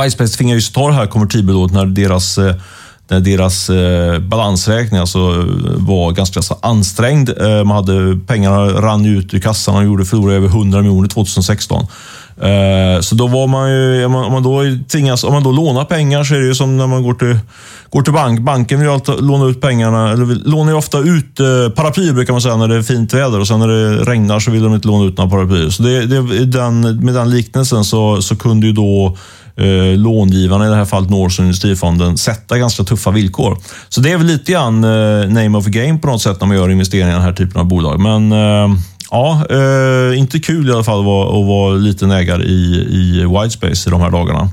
Widespace 0.00 0.36
tvingar 0.36 0.54
ju 0.54 0.60
ta 0.60 0.88
det 0.88 0.94
här 0.94 1.06
konvertibelånet 1.06 1.72
när 1.72 1.86
deras 1.86 2.38
när 3.08 3.20
deras 3.20 3.70
balansräkning 4.20 5.00
alltså 5.00 5.18
var 5.76 6.12
ganska 6.12 6.42
så 6.42 6.58
ansträngd. 6.62 7.30
Man 7.40 7.70
hade, 7.70 8.18
pengarna 8.26 8.66
rann 8.66 9.06
ut 9.06 9.34
ur 9.34 9.38
kassan 9.38 9.76
och 9.76 9.84
gjorde 9.84 10.04
förlorade 10.04 10.36
över 10.36 10.48
100 10.48 10.80
miljoner 10.80 11.08
2016. 11.08 11.86
Eh, 12.40 13.00
så 13.00 13.14
då 13.14 13.26
var 13.26 13.46
man 13.46 13.70
ju, 13.70 14.04
om 14.04 14.12
man, 14.12 14.42
då 14.42 14.62
tvingas, 14.92 15.24
om 15.24 15.32
man 15.32 15.42
då 15.42 15.52
lånar 15.52 15.84
pengar 15.84 16.24
så 16.24 16.34
är 16.34 16.38
det 16.38 16.46
ju 16.46 16.54
som 16.54 16.76
när 16.76 16.86
man 16.86 17.02
går 17.02 17.14
till, 17.14 17.38
går 17.90 18.02
till 18.02 18.12
bank. 18.12 18.40
Banken 18.40 18.78
vill 18.78 18.88
ju 18.88 18.94
alltid 18.94 19.24
låna 19.24 19.44
ut 19.44 19.60
pengarna, 19.60 20.12
eller 20.12 20.26
lånar 20.48 20.72
ju 20.72 20.78
ofta 20.78 20.98
ut 20.98 21.40
eh, 21.40 21.68
paraplyer 21.76 22.12
brukar 22.12 22.32
man 22.32 22.40
säga 22.42 22.56
när 22.56 22.68
det 22.68 22.76
är 22.76 22.82
fint 22.82 23.14
väder 23.14 23.40
och 23.40 23.48
sen 23.48 23.60
när 23.60 23.68
det 23.68 24.04
regnar 24.04 24.40
så 24.40 24.50
vill 24.50 24.62
de 24.62 24.74
inte 24.74 24.88
låna 24.88 25.04
ut 25.04 25.18
några 25.18 25.30
paraplyer. 25.30 25.70
Så 25.70 25.82
det, 25.82 26.06
det, 26.06 26.44
den, 26.44 26.80
med 26.80 27.14
den 27.14 27.30
liknelsen 27.30 27.84
så, 27.84 28.22
så 28.22 28.36
kunde 28.36 28.66
ju 28.66 28.72
då 28.72 29.16
eh, 29.56 29.98
långivarna, 29.98 30.66
i 30.66 30.68
det 30.70 30.76
här 30.76 30.84
fallet 30.84 31.10
Northern 31.10 31.46
Industrifonden, 31.46 32.18
sätta 32.18 32.58
ganska 32.58 32.84
tuffa 32.84 33.10
villkor. 33.10 33.58
Så 33.88 34.00
det 34.00 34.12
är 34.12 34.16
väl 34.16 34.26
lite 34.26 34.52
grann 34.52 34.84
eh, 34.84 35.28
name 35.28 35.58
of 35.58 35.64
the 35.64 35.70
game 35.70 35.98
på 35.98 36.06
något 36.06 36.22
sätt 36.22 36.40
när 36.40 36.46
man 36.46 36.56
gör 36.56 36.70
investeringar 36.70 37.10
i 37.10 37.12
den 37.12 37.22
här 37.22 37.32
typen 37.32 37.60
av 37.60 37.66
bolag. 37.66 38.00
Men 38.00 38.32
eh, 38.32 38.76
ja, 39.14 39.46
eh, 39.50 40.18
inte 40.18 40.38
kul 40.38 40.68
i 40.68 40.72
alla 40.72 40.84
fall 40.84 40.98
att 40.98 41.04
vara, 41.04 41.40
att 41.40 41.46
vara 41.46 41.74
liten 41.74 42.10
ägare 42.10 42.42
i, 42.42 42.86
i 42.90 43.26
Whitespace 43.26 43.88
i 43.88 43.90
de 43.90 44.00
här 44.00 44.10
dagarna. 44.10 44.48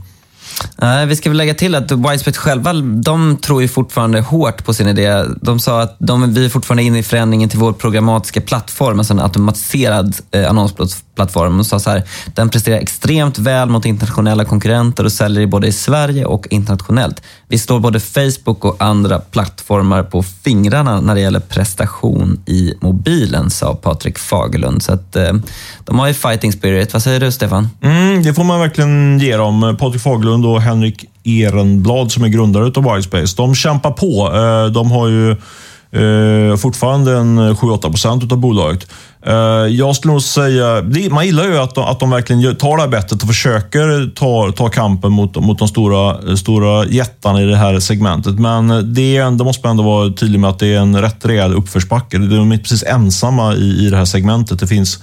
Nej, 0.75 1.05
vi 1.05 1.15
ska 1.15 1.29
väl 1.29 1.37
lägga 1.37 1.53
till 1.53 1.75
att 1.75 1.91
Whitespace 1.91 2.39
själva, 2.39 2.73
de 2.73 3.37
tror 3.37 3.61
ju 3.61 3.67
fortfarande 3.67 4.21
hårt 4.21 4.65
på 4.65 4.73
sin 4.73 4.87
idé. 4.87 5.23
De 5.41 5.59
sa 5.59 5.81
att 5.81 5.95
de, 5.99 6.33
vi 6.33 6.45
är 6.45 6.49
fortfarande 6.49 6.83
inne 6.83 6.99
i 6.99 7.03
förändringen 7.03 7.49
till 7.49 7.59
vår 7.59 7.73
programmatiska 7.73 8.41
plattform, 8.41 8.99
alltså 8.99 9.13
en 9.13 9.19
automatiserad 9.19 10.15
eh, 10.31 10.49
annonsplattform. 10.49 11.10
De 11.15 11.63
sa 11.63 11.79
så 11.79 11.89
här, 11.89 12.03
den 12.35 12.49
presterar 12.49 12.77
extremt 12.77 13.39
väl 13.39 13.69
mot 13.69 13.85
internationella 13.85 14.45
konkurrenter 14.45 15.03
och 15.03 15.11
säljer 15.11 15.47
både 15.47 15.67
i 15.67 15.71
Sverige 15.71 16.25
och 16.25 16.47
internationellt. 16.49 17.21
Vi 17.47 17.57
slår 17.57 17.79
både 17.79 17.99
Facebook 17.99 18.65
och 18.65 18.75
andra 18.79 19.19
plattformar 19.19 20.03
på 20.03 20.23
fingrarna 20.23 21.01
när 21.01 21.15
det 21.15 21.21
gäller 21.21 21.39
prestation 21.39 22.39
i 22.45 22.73
mobilen, 22.81 23.49
sa 23.49 23.75
Patrik 23.75 24.19
Fagerlund. 24.19 24.83
Så 24.83 24.93
att, 24.93 25.15
eh, 25.15 25.33
de 25.85 25.99
har 25.99 26.07
ju 26.07 26.13
fighting 26.13 26.51
spirit. 26.51 26.93
Vad 26.93 27.03
säger 27.03 27.19
du, 27.19 27.31
Stefan? 27.31 27.69
Mm, 27.81 28.23
det 28.23 28.33
får 28.33 28.43
man 28.43 28.59
verkligen 28.59 29.19
ge 29.19 29.37
dem. 29.37 29.77
Patrik 29.79 30.01
Fagerlund 30.01 30.45
och 30.45 30.61
Henrik 30.61 31.05
Ehrenblad 31.23 32.11
som 32.11 32.23
är 32.23 32.27
grundare 32.27 32.63
av 32.63 32.83
Whitespace. 32.83 33.35
De 33.37 33.55
kämpar 33.55 33.91
på. 33.91 34.31
Eh, 34.35 34.73
de 34.73 34.91
har 34.91 35.07
ju 35.07 35.31
eh, 35.91 36.57
fortfarande 36.57 37.17
en 37.17 37.55
7-8 37.55 37.81
procent 37.81 38.31
av 38.31 38.37
bolaget. 38.37 38.87
Eh, 39.25 39.33
jag 39.69 39.95
skulle 39.95 40.11
nog 40.11 40.21
säga, 40.21 40.83
man 41.11 41.25
gillar 41.25 41.43
ju 41.43 41.57
att 41.57 41.75
de, 41.75 41.83
att 41.83 41.99
de 41.99 42.09
verkligen 42.09 42.55
tar 42.55 42.77
det 42.77 42.81
här 42.81 42.89
bettet 42.89 43.21
och 43.21 43.27
försöker 43.27 44.15
ta, 44.15 44.51
ta 44.51 44.69
kampen 44.69 45.11
mot, 45.11 45.35
mot 45.35 45.59
de 45.59 45.67
stora, 45.67 46.37
stora 46.37 46.85
jättarna 46.85 47.41
i 47.41 47.45
det 47.45 47.57
här 47.57 47.79
segmentet. 47.79 48.39
Men 48.39 48.93
det, 48.93 49.19
det 49.19 49.43
måste 49.43 49.67
man 49.67 49.71
ändå 49.71 49.83
vara 49.83 50.13
tydlig 50.13 50.39
med 50.39 50.49
att 50.49 50.59
det 50.59 50.67
är 50.67 50.79
en 50.79 51.01
rätt 51.01 51.25
rejäl 51.25 51.53
uppförsbacke. 51.53 52.17
De 52.17 52.51
är 52.51 52.53
inte 52.53 52.57
precis 52.57 52.83
ensamma 52.83 53.53
i, 53.53 53.85
i 53.85 53.89
det 53.89 53.97
här 53.97 54.05
segmentet. 54.05 54.59
Det 54.59 54.67
finns 54.67 54.99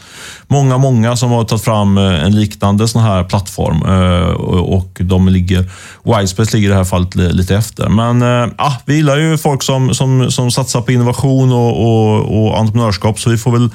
många, 0.46 0.78
många 0.78 1.16
som 1.16 1.31
har 1.31 1.44
tagit 1.44 1.64
fram 1.64 1.98
eh, 1.98 2.24
en 2.24 2.37
liknande 2.37 2.88
sån 2.88 3.02
här 3.02 3.24
plattform 3.24 3.83
eh, 3.83 4.28
och 4.59 4.98
de 5.00 5.28
ligger, 5.28 5.70
Wildspace 6.04 6.57
ligger 6.57 6.68
i 6.68 6.70
det 6.70 6.76
här 6.76 6.85
fallet 6.85 7.14
lite 7.14 7.57
efter. 7.57 7.88
Men 7.88 8.20
ja, 8.59 8.76
vi 8.85 8.94
gillar 8.94 9.16
ju 9.16 9.38
folk 9.38 9.62
som, 9.62 9.94
som, 9.94 10.31
som 10.31 10.50
satsar 10.50 10.81
på 10.81 10.92
innovation 10.92 11.52
och, 11.52 11.83
och, 11.83 12.42
och 12.42 12.59
entreprenörskap, 12.59 13.20
så 13.20 13.31
vi 13.31 13.38
får 13.38 13.50
väl 13.50 13.70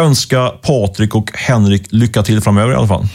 önska 0.00 0.48
Patrik 0.48 1.14
och 1.14 1.30
Henrik 1.34 1.82
lycka 1.90 2.22
till 2.22 2.40
framöver 2.40 2.72
i 2.72 2.76
alla 2.76 2.88
fall. 2.88 3.06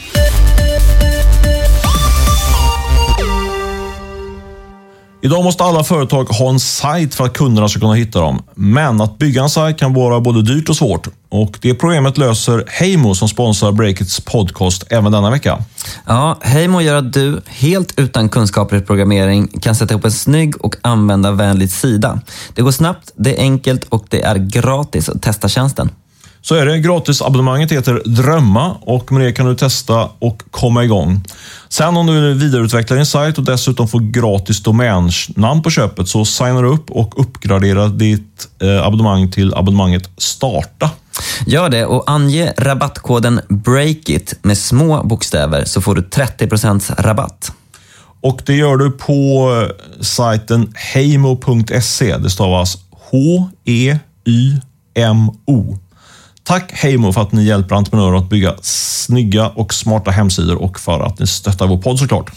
Idag 5.22 5.44
måste 5.44 5.64
alla 5.64 5.84
företag 5.84 6.24
ha 6.24 6.50
en 6.50 6.60
sajt 6.60 7.14
för 7.14 7.24
att 7.24 7.32
kunderna 7.32 7.68
ska 7.68 7.80
kunna 7.80 7.94
hitta 7.94 8.20
dem. 8.20 8.42
Men 8.54 9.00
att 9.00 9.18
bygga 9.18 9.42
en 9.42 9.50
sajt 9.50 9.78
kan 9.78 9.94
vara 9.94 10.20
både 10.20 10.42
dyrt 10.42 10.68
och 10.68 10.76
svårt. 10.76 11.08
Och 11.28 11.58
Det 11.60 11.74
problemet 11.74 12.18
löser 12.18 12.64
Heimo 12.66 13.14
som 13.14 13.28
sponsrar 13.28 13.72
Breakits 13.72 14.20
podcast 14.20 14.84
även 14.90 15.12
denna 15.12 15.30
vecka. 15.30 15.58
Ja, 16.06 16.38
Heimo 16.42 16.80
gör 16.80 16.94
att 16.94 17.12
du, 17.12 17.40
helt 17.46 18.00
utan 18.00 18.28
kunskaper 18.28 18.76
i 18.76 18.80
programmering, 18.80 19.48
kan 19.48 19.74
sätta 19.74 19.94
ihop 19.94 20.04
en 20.04 20.12
snygg 20.12 20.64
och 20.64 20.76
användarvänlig 20.82 21.70
sida. 21.70 22.20
Det 22.54 22.62
går 22.62 22.70
snabbt, 22.70 23.12
det 23.16 23.38
är 23.38 23.40
enkelt 23.40 23.84
och 23.84 24.06
det 24.08 24.22
är 24.22 24.36
gratis 24.36 25.08
att 25.08 25.22
testa 25.22 25.48
tjänsten. 25.48 25.90
Så 26.48 26.54
är 26.54 26.66
det. 26.66 26.78
Gratisabonnemanget 26.78 27.72
heter 27.72 28.02
Drömma 28.04 28.76
och 28.80 29.12
med 29.12 29.22
det 29.22 29.32
kan 29.32 29.46
du 29.46 29.54
testa 29.54 30.08
och 30.18 30.42
komma 30.50 30.84
igång. 30.84 31.24
Sen 31.68 31.96
om 31.96 32.06
du 32.06 32.20
vill 32.20 32.34
vidareutveckla 32.34 32.96
din 32.96 33.06
sajt 33.06 33.38
och 33.38 33.44
dessutom 33.44 33.88
få 33.88 33.98
gratis 33.98 34.62
domännamn 34.62 35.62
på 35.62 35.70
köpet 35.70 36.08
så 36.08 36.24
signar 36.24 36.62
du 36.62 36.68
upp 36.68 36.90
och 36.90 37.20
uppgradera 37.20 37.88
ditt 37.88 38.48
eh, 38.62 38.86
abonnemang 38.86 39.30
till 39.30 39.54
abonnemanget 39.54 40.10
Starta. 40.18 40.90
Gör 41.46 41.68
det 41.68 41.86
och 41.86 42.10
ange 42.10 42.52
rabattkoden 42.58 43.40
BREAKIT 43.48 44.34
med 44.42 44.58
små 44.58 45.02
bokstäver 45.02 45.64
så 45.64 45.80
får 45.80 45.94
du 45.94 46.02
30% 46.02 47.02
rabatt. 47.02 47.52
Och 48.20 48.40
det 48.46 48.54
gör 48.54 48.76
du 48.76 48.90
på 48.90 49.50
eh, 49.62 49.68
sajten 50.00 50.72
heimo.se. 50.74 52.16
Det 52.16 52.30
stavas 52.30 52.78
H-E-Y-M-O. 53.10 53.96
Tack 56.46 56.72
Heimo 56.72 57.12
för 57.12 57.20
att 57.20 57.32
ni 57.32 57.44
hjälper 57.44 57.74
entreprenörer 57.74 58.16
att 58.16 58.28
bygga 58.28 58.54
snygga 58.62 59.48
och 59.48 59.74
smarta 59.74 60.10
hemsidor 60.10 60.62
och 60.62 60.80
för 60.80 61.00
att 61.00 61.18
ni 61.18 61.26
stöttar 61.26 61.66
vår 61.66 61.78
podd 61.78 61.98
såklart. 61.98 62.30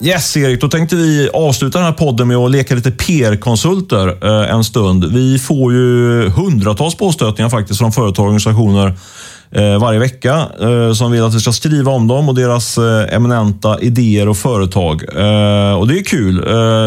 Yes, 0.00 0.36
Erik. 0.36 0.60
Då 0.60 0.68
tänkte 0.68 0.96
vi 0.96 1.30
avsluta 1.34 1.78
den 1.78 1.86
här 1.86 1.92
podden 1.92 2.28
med 2.28 2.36
att 2.36 2.50
leka 2.50 2.74
lite 2.74 2.90
PR-konsulter 2.90 4.08
eh, 4.26 4.54
en 4.54 4.64
stund. 4.64 5.04
Vi 5.12 5.38
får 5.38 5.72
ju 5.72 6.28
hundratals 6.28 6.94
påstötningar 6.94 7.50
faktiskt 7.50 7.78
från 7.78 7.92
företag 7.92 8.22
och 8.22 8.26
organisationer 8.26 8.98
Eh, 9.50 9.78
varje 9.78 9.98
vecka 9.98 10.48
eh, 10.60 10.92
som 10.92 11.12
vill 11.12 11.24
att 11.24 11.34
vi 11.34 11.40
ska 11.40 11.52
skriva 11.52 11.92
om 11.92 12.06
dem 12.06 12.28
och 12.28 12.34
deras 12.34 12.78
eh, 12.78 13.14
eminenta 13.14 13.80
idéer 13.80 14.28
och 14.28 14.36
företag. 14.36 15.02
Och 15.78 15.88
Det 15.88 15.98
är 15.98 16.04
kul. 16.04 16.44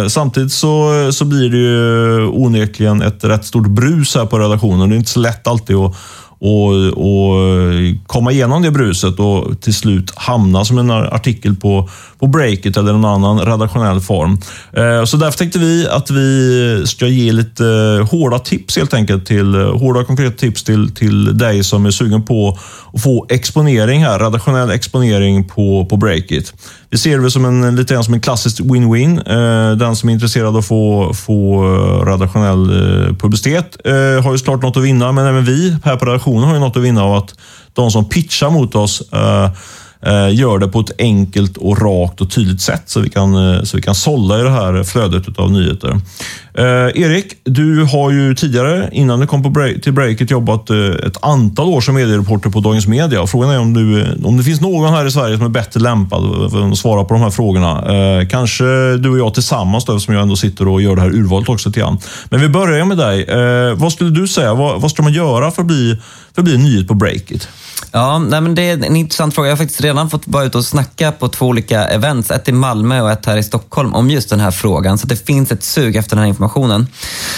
Samtidigt 0.09 0.51
så, 0.51 1.09
så 1.11 1.25
blir 1.25 1.49
det 1.49 1.57
ju 1.57 2.27
onekligen 2.27 3.01
ett 3.01 3.23
rätt 3.23 3.45
stort 3.45 3.67
brus 3.67 4.15
här 4.15 4.25
på 4.25 4.39
redaktionen. 4.39 4.89
Det 4.89 4.95
är 4.95 4.97
inte 4.97 5.11
så 5.11 5.19
lätt 5.19 5.47
alltid 5.47 5.75
att 5.75 5.95
och, 6.41 6.73
och 6.97 7.39
eh, 7.39 7.95
komma 8.07 8.31
igenom 8.31 8.61
det 8.61 8.71
bruset 8.71 9.19
och 9.19 9.61
till 9.61 9.73
slut 9.73 10.13
hamna 10.15 10.65
som 10.65 10.77
en 10.77 10.91
artikel 10.91 11.55
på, 11.55 11.89
på 12.19 12.27
Breakit 12.27 12.77
eller 12.77 12.93
någon 12.93 13.05
annan 13.05 13.39
redaktionell 13.45 14.01
form. 14.01 14.37
Eh, 14.73 15.05
så 15.05 15.17
därför 15.17 15.37
tänkte 15.37 15.59
vi 15.59 15.87
att 15.87 16.11
vi 16.11 16.83
ska 16.85 17.07
ge 17.07 17.31
lite 17.31 17.65
eh, 17.65 18.09
hårda 18.09 18.39
tips 18.39 18.77
helt 18.77 18.93
enkelt, 18.93 19.25
till, 19.25 19.55
hårda 19.55 20.03
konkreta 20.03 20.37
tips 20.37 20.63
till, 20.63 20.95
till 20.95 21.37
dig 21.37 21.63
som 21.63 21.85
är 21.85 21.91
sugen 21.91 22.23
på 22.23 22.57
att 22.93 23.01
få 23.01 23.25
exponering 23.29 24.03
här, 24.03 24.19
redaktionell 24.19 24.69
exponering 24.69 25.47
på, 25.47 25.85
på 25.85 25.97
Breakit. 25.97 26.53
Vi 26.89 26.97
ser 26.97 27.19
det 27.19 27.31
som 27.31 27.45
en, 27.45 27.75
lite 27.75 27.93
grann 27.93 28.03
som 28.03 28.13
en 28.13 28.21
klassisk 28.21 28.59
win-win. 28.59 29.23
Den 29.75 29.95
som 29.95 30.09
är 30.09 30.13
intresserad 30.13 30.47
av 30.47 30.57
att 30.57 30.65
få, 30.65 31.13
få 31.13 31.63
redaktionell 32.05 32.67
publicitet 33.19 33.77
har 34.23 34.31
ju 34.31 34.37
såklart 34.37 34.61
något 34.61 34.77
att 34.77 34.83
vinna, 34.83 35.11
men 35.11 35.25
även 35.25 35.45
vi 35.45 35.77
här 35.83 35.95
på 35.95 36.05
redaktionen 36.05 36.30
har 36.39 36.53
ju 36.53 36.59
något 36.59 36.77
att 36.77 36.83
vinna 36.83 37.03
av 37.03 37.13
att 37.13 37.35
de 37.73 37.91
som 37.91 38.09
pitchar 38.09 38.49
mot 38.49 38.75
oss 38.75 39.01
eh, 39.11 39.51
eh, 40.01 40.35
gör 40.35 40.59
det 40.59 40.67
på 40.67 40.79
ett 40.79 40.91
enkelt 40.97 41.57
och 41.57 41.81
rakt 41.81 42.21
och 42.21 42.31
tydligt 42.31 42.61
sätt 42.61 42.83
så 42.85 42.99
vi 42.99 43.09
kan, 43.09 43.53
eh, 43.53 43.63
så 43.63 43.77
vi 43.77 43.83
kan 43.83 43.95
sålla 43.95 44.39
i 44.39 44.43
det 44.43 44.49
här 44.49 44.83
flödet 44.83 45.39
av 45.39 45.51
nyheter. 45.51 46.01
Eh, 46.53 47.01
Erik, 47.03 47.33
du 47.43 47.83
har 47.83 48.11
ju 48.11 48.35
tidigare, 48.35 48.89
innan 48.91 49.19
du 49.19 49.27
kom 49.27 49.43
på 49.43 49.49
break, 49.49 49.81
till 49.81 49.93
Breakit, 49.93 50.31
jobbat 50.31 50.69
eh, 50.69 50.77
ett 50.77 51.17
antal 51.21 51.67
år 51.67 51.81
som 51.81 51.95
mediereporter 51.95 52.49
på 52.49 52.59
Dagens 52.59 52.87
Media. 52.87 53.27
Frågan 53.27 53.49
är 53.49 53.59
om, 53.59 53.73
du, 53.73 54.07
om 54.23 54.37
det 54.37 54.43
finns 54.43 54.61
någon 54.61 54.93
här 54.93 55.05
i 55.05 55.11
Sverige 55.11 55.37
som 55.37 55.45
är 55.45 55.49
bättre 55.49 55.79
lämpad 55.79 56.51
för 56.51 56.71
att 56.71 56.77
svara 56.77 57.03
på 57.03 57.13
de 57.13 57.23
här 57.23 57.29
frågorna. 57.29 57.93
Eh, 57.93 58.27
kanske 58.27 58.63
du 58.97 59.09
och 59.09 59.19
jag 59.19 59.33
tillsammans 59.33 59.85
då, 59.85 59.95
eftersom 59.95 60.13
jag 60.13 60.21
ändå 60.21 60.35
sitter 60.35 60.67
och 60.67 60.81
gör 60.81 60.95
det 60.95 61.01
här 61.01 61.15
urvalet 61.15 61.49
också 61.49 61.69
lite 61.69 61.79
grann. 61.79 61.97
Men 62.29 62.41
vi 62.41 62.49
börjar 62.49 62.85
med 62.85 62.97
dig. 62.97 63.23
Eh, 63.23 63.75
vad 63.75 63.93
skulle 63.93 64.09
du 64.09 64.27
säga? 64.27 64.53
Vad, 64.53 64.81
vad 64.81 64.91
ska 64.91 65.03
man 65.03 65.13
göra 65.13 65.51
för 65.51 65.61
att 65.61 65.67
bli, 65.67 66.01
för 66.35 66.41
att 66.41 66.45
bli 66.45 66.55
en 66.55 66.63
nyhet 66.63 66.87
på 66.87 66.93
Breakit? 66.93 67.47
Ja, 67.91 68.19
nej, 68.19 68.41
men 68.41 68.55
det 68.55 68.69
är 68.69 68.85
en 68.85 68.95
intressant 68.95 69.35
fråga. 69.35 69.49
Jag 69.49 69.55
har 69.55 69.57
faktiskt 69.57 69.81
redan 69.81 70.09
fått 70.09 70.21
vara 70.25 70.43
ute 70.43 70.57
och 70.57 70.65
snacka 70.65 71.11
på 71.11 71.27
två 71.27 71.45
olika 71.45 71.87
events. 71.87 72.31
Ett 72.31 72.47
i 72.47 72.51
Malmö 72.51 73.01
och 73.01 73.11
ett 73.11 73.25
här 73.25 73.37
i 73.37 73.43
Stockholm 73.43 73.93
om 73.93 74.09
just 74.09 74.29
den 74.29 74.39
här 74.39 74.51
frågan. 74.51 74.97
Så 74.97 75.07
det 75.07 75.25
finns 75.25 75.51
ett 75.51 75.63
sug 75.63 75.95
efter 75.95 76.15
den 76.15 76.19
här 76.19 76.29
informationen. 76.29 76.40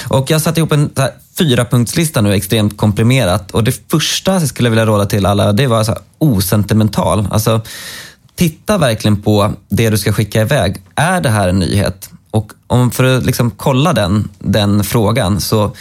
Och 0.07 0.31
jag 0.31 0.41
satte 0.41 0.59
ihop 0.59 0.71
en 0.71 0.89
här, 0.97 1.11
nu, 2.21 2.33
extremt 2.33 2.77
komprimerat. 2.77 3.51
Och 3.51 3.63
det 3.63 3.91
första 3.91 4.39
jag 4.39 4.47
skulle 4.47 4.69
vilja 4.69 4.85
råda 4.85 5.05
till 5.05 5.25
alla, 5.25 5.53
det 5.53 5.67
var 5.67 5.83
så 5.83 5.91
här, 5.91 6.01
osentimental. 6.17 7.27
Alltså, 7.31 7.61
titta 8.35 8.77
verkligen 8.77 9.21
på 9.21 9.53
det 9.69 9.89
du 9.89 9.97
ska 9.97 10.13
skicka 10.13 10.41
iväg. 10.41 10.81
Är 10.95 11.21
det 11.21 11.29
här 11.29 11.49
en 11.49 11.59
nyhet? 11.59 12.09
Och 12.33 12.51
om 12.67 12.91
för 12.91 13.03
att 13.03 13.25
liksom 13.25 13.51
kolla 13.51 13.93
den, 13.93 14.29
den 14.39 14.83
frågan, 14.83 15.41
så 15.41 15.71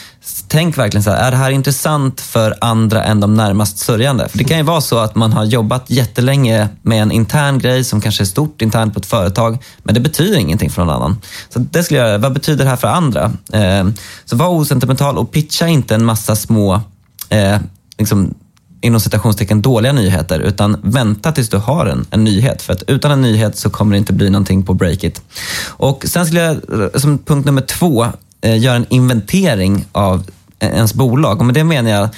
tänk 0.48 0.78
verkligen 0.78 1.02
så 1.02 1.10
här, 1.10 1.26
är 1.26 1.30
det 1.30 1.36
här 1.36 1.50
intressant 1.50 2.20
för 2.20 2.54
andra 2.60 3.04
än 3.04 3.20
de 3.20 3.34
närmast 3.34 3.78
sörjande? 3.78 4.28
För 4.28 4.38
det 4.38 4.44
kan 4.44 4.56
ju 4.56 4.62
vara 4.62 4.80
så 4.80 4.98
att 4.98 5.14
man 5.14 5.32
har 5.32 5.44
jobbat 5.44 5.90
jättelänge 5.90 6.68
med 6.82 7.02
en 7.02 7.12
intern 7.12 7.58
grej 7.58 7.84
som 7.84 8.00
kanske 8.00 8.22
är 8.22 8.26
stort 8.26 8.62
internt 8.62 8.94
på 8.94 9.00
ett 9.00 9.06
företag, 9.06 9.58
men 9.82 9.94
det 9.94 10.00
betyder 10.00 10.38
ingenting 10.38 10.70
för 10.70 10.84
någon 10.84 10.94
annan. 10.94 11.16
Så 11.48 11.58
det 11.58 11.82
skulle 11.82 12.00
jag 12.00 12.08
göra. 12.08 12.18
Vad 12.18 12.32
betyder 12.32 12.64
det 12.64 12.70
här 12.70 12.76
för 12.76 12.88
andra? 12.88 13.32
Eh, 13.52 13.86
så 14.24 14.36
var 14.36 14.48
osentimental 14.48 15.18
och 15.18 15.32
pitcha 15.32 15.68
inte 15.68 15.94
en 15.94 16.04
massa 16.04 16.36
små 16.36 16.80
eh, 17.28 17.58
liksom, 17.98 18.34
inom 18.82 19.00
citationstecken 19.00 19.62
dåliga 19.62 19.92
nyheter, 19.92 20.40
utan 20.40 20.80
vänta 20.82 21.32
tills 21.32 21.48
du 21.48 21.56
har 21.56 21.86
en, 21.86 22.06
en 22.10 22.24
nyhet. 22.24 22.62
För 22.62 22.72
att 22.72 22.82
utan 22.82 23.10
en 23.10 23.22
nyhet 23.22 23.58
så 23.58 23.70
kommer 23.70 23.92
det 23.92 23.98
inte 23.98 24.12
bli 24.12 24.30
någonting 24.30 24.62
på 24.62 24.74
Breakit. 24.74 25.22
Och 25.66 26.04
sen 26.06 26.26
skulle 26.26 26.40
jag, 26.40 27.00
som 27.00 27.18
punkt 27.18 27.46
nummer 27.46 27.60
två, 27.62 28.06
eh, 28.40 28.58
göra 28.58 28.76
en 28.76 28.86
inventering 28.88 29.84
av 29.92 30.24
eh, 30.58 30.68
ens 30.68 30.94
bolag. 30.94 31.38
Och 31.38 31.46
med 31.46 31.54
det 31.54 31.64
menar 31.64 31.90
jag, 31.90 32.08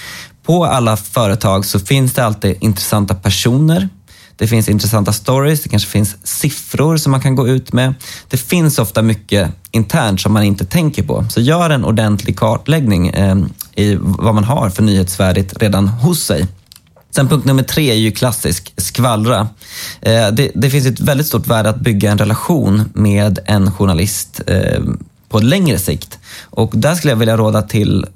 på 0.46 0.64
alla 0.64 0.96
företag 0.96 1.64
så 1.64 1.78
finns 1.78 2.12
det 2.12 2.24
alltid 2.24 2.56
intressanta 2.60 3.14
personer, 3.14 3.88
det 4.36 4.46
finns 4.46 4.68
intressanta 4.68 5.12
stories, 5.12 5.62
det 5.62 5.68
kanske 5.68 5.90
finns 5.90 6.16
siffror 6.22 6.96
som 6.96 7.12
man 7.12 7.20
kan 7.20 7.34
gå 7.34 7.48
ut 7.48 7.72
med. 7.72 7.94
Det 8.28 8.36
finns 8.36 8.78
ofta 8.78 9.02
mycket 9.02 9.50
internt 9.70 10.20
som 10.20 10.32
man 10.32 10.42
inte 10.42 10.64
tänker 10.64 11.02
på. 11.02 11.24
Så 11.30 11.40
gör 11.40 11.70
en 11.70 11.84
ordentlig 11.84 12.38
kartläggning 12.38 13.08
eh, 13.08 13.36
i 13.76 13.96
vad 14.00 14.34
man 14.34 14.44
har 14.44 14.70
för 14.70 14.82
nyhetsvärdigt 14.82 15.62
redan 15.62 15.88
hos 15.88 16.24
sig. 16.24 16.46
Sen 17.10 17.28
punkt 17.28 17.44
nummer 17.44 17.62
tre 17.62 17.90
är 17.90 17.94
ju 17.94 18.12
klassisk, 18.12 18.72
skvallra. 18.76 19.48
Eh, 20.00 20.28
det, 20.28 20.50
det, 20.54 20.70
finns 20.70 20.86
ett 20.86 21.00
väldigt 21.00 21.26
stort 21.26 21.46
värde 21.46 21.68
att 21.68 21.80
bygga 21.80 22.10
en 22.10 22.18
relation 22.18 22.90
med 22.94 23.38
en 23.44 23.72
journalist 23.72 24.40
eh, 24.46 24.82
på 25.28 25.38
längre 25.38 25.78
sikt. 25.78 26.18
Och 26.42 26.70
där 26.74 26.94
skulle 26.94 27.12
jag 27.12 27.18
vilja 27.18 27.36
råda 27.36 27.62
till 27.62 28.06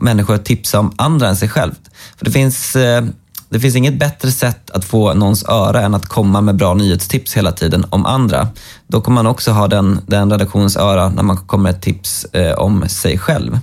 människor 0.00 0.34
att 0.34 0.44
tipsa 0.44 0.80
om 0.80 0.92
andra 0.96 1.28
än 1.28 1.36
sig 1.36 1.48
själv. 1.48 1.72
För 2.16 2.24
det 2.24 2.30
finns 2.30 2.76
eh, 2.76 3.04
det 3.48 3.60
finns 3.60 3.76
inget 3.76 3.98
bättre 3.98 4.30
sätt 4.30 4.70
att 4.70 4.84
få 4.84 5.14
någons 5.14 5.44
öra 5.48 5.80
än 5.80 5.94
att 5.94 6.06
komma 6.06 6.40
med 6.40 6.56
bra 6.56 6.74
nyhetstips 6.74 7.36
hela 7.36 7.52
tiden 7.52 7.86
om 7.90 8.06
andra. 8.06 8.48
Då 8.86 9.00
kommer 9.00 9.14
man 9.14 9.26
också 9.26 9.50
ha 9.50 9.68
den, 9.68 10.00
den 10.06 10.30
redaktionens 10.30 10.76
öra 10.76 11.08
när 11.08 11.22
man 11.22 11.36
kommer 11.36 11.72
med 11.72 11.82
tips 11.82 12.24
eh, 12.24 12.52
om 12.52 12.88
sig 12.88 13.18
själv. 13.18 13.58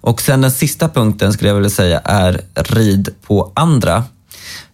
Och 0.00 0.20
sen 0.20 0.40
den 0.40 0.50
sista 0.50 0.88
punkten 0.88 1.32
skulle 1.32 1.50
jag 1.50 1.54
vilja 1.54 1.70
säga 1.70 2.00
är 2.04 2.40
rid 2.54 3.08
på 3.26 3.52
andra. 3.54 4.04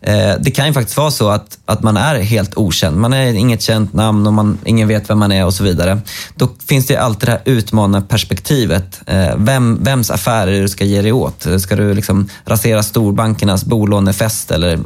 Eh, 0.01 0.35
det 0.41 0.51
kan 0.51 0.67
ju 0.67 0.73
faktiskt 0.73 0.97
vara 0.97 1.11
så 1.11 1.29
att, 1.29 1.59
att 1.65 1.83
man 1.83 1.97
är 1.97 2.21
helt 2.21 2.57
okänd. 2.57 2.97
Man 2.97 3.13
är 3.13 3.35
inget 3.35 3.63
känt 3.63 3.93
namn 3.93 4.27
och 4.27 4.33
man, 4.33 4.59
ingen 4.65 4.89
vet 4.89 5.11
vem 5.11 5.19
man 5.19 5.33
är 5.33 5.45
och 5.45 5.55
så 5.55 5.65
vidare. 5.65 6.01
Då 6.35 6.49
finns 6.69 6.87
det 6.87 6.97
alltid 6.97 7.29
det 7.29 7.33
här 7.33 7.43
utmanarperspektivet. 7.45 9.01
Eh, 9.07 9.37
vem, 9.37 9.85
vems 9.85 10.11
affärer 10.11 10.61
du 10.61 10.69
ska 10.69 10.85
ge 10.85 11.03
dig 11.03 11.13
åt. 11.13 11.47
Ska 11.59 11.77
du 11.77 11.95
liksom 11.95 12.29
rasera 12.45 12.83
storbankernas 12.83 13.65
bolånefest 13.65 14.51
eller 14.51 14.79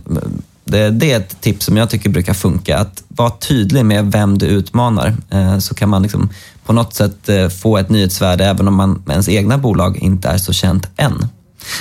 det, 0.70 0.90
det, 0.90 1.12
är 1.12 1.16
ett 1.16 1.40
tips 1.40 1.66
som 1.66 1.76
jag 1.76 1.90
tycker 1.90 2.11
brukar 2.11 2.35
funka. 2.35 2.78
Att 2.78 3.02
vara 3.09 3.30
tydlig 3.30 3.85
med 3.85 4.12
vem 4.12 4.38
du 4.38 4.46
utmanar 4.46 5.16
eh, 5.30 5.59
så 5.59 5.74
kan 5.74 5.88
man 5.88 6.02
liksom 6.02 6.28
på 6.64 6.72
något 6.72 6.94
sätt 6.94 7.28
eh, 7.28 7.48
få 7.48 7.78
ett 7.78 7.88
nyhetsvärde 7.88 8.44
även 8.44 8.68
om 8.68 8.74
man, 8.74 9.02
ens 9.11 9.28
egna 9.28 9.59
bolag 9.59 9.96
inte 9.96 10.28
är 10.28 10.38
så 10.38 10.52
känt 10.52 10.88
än. 10.96 11.28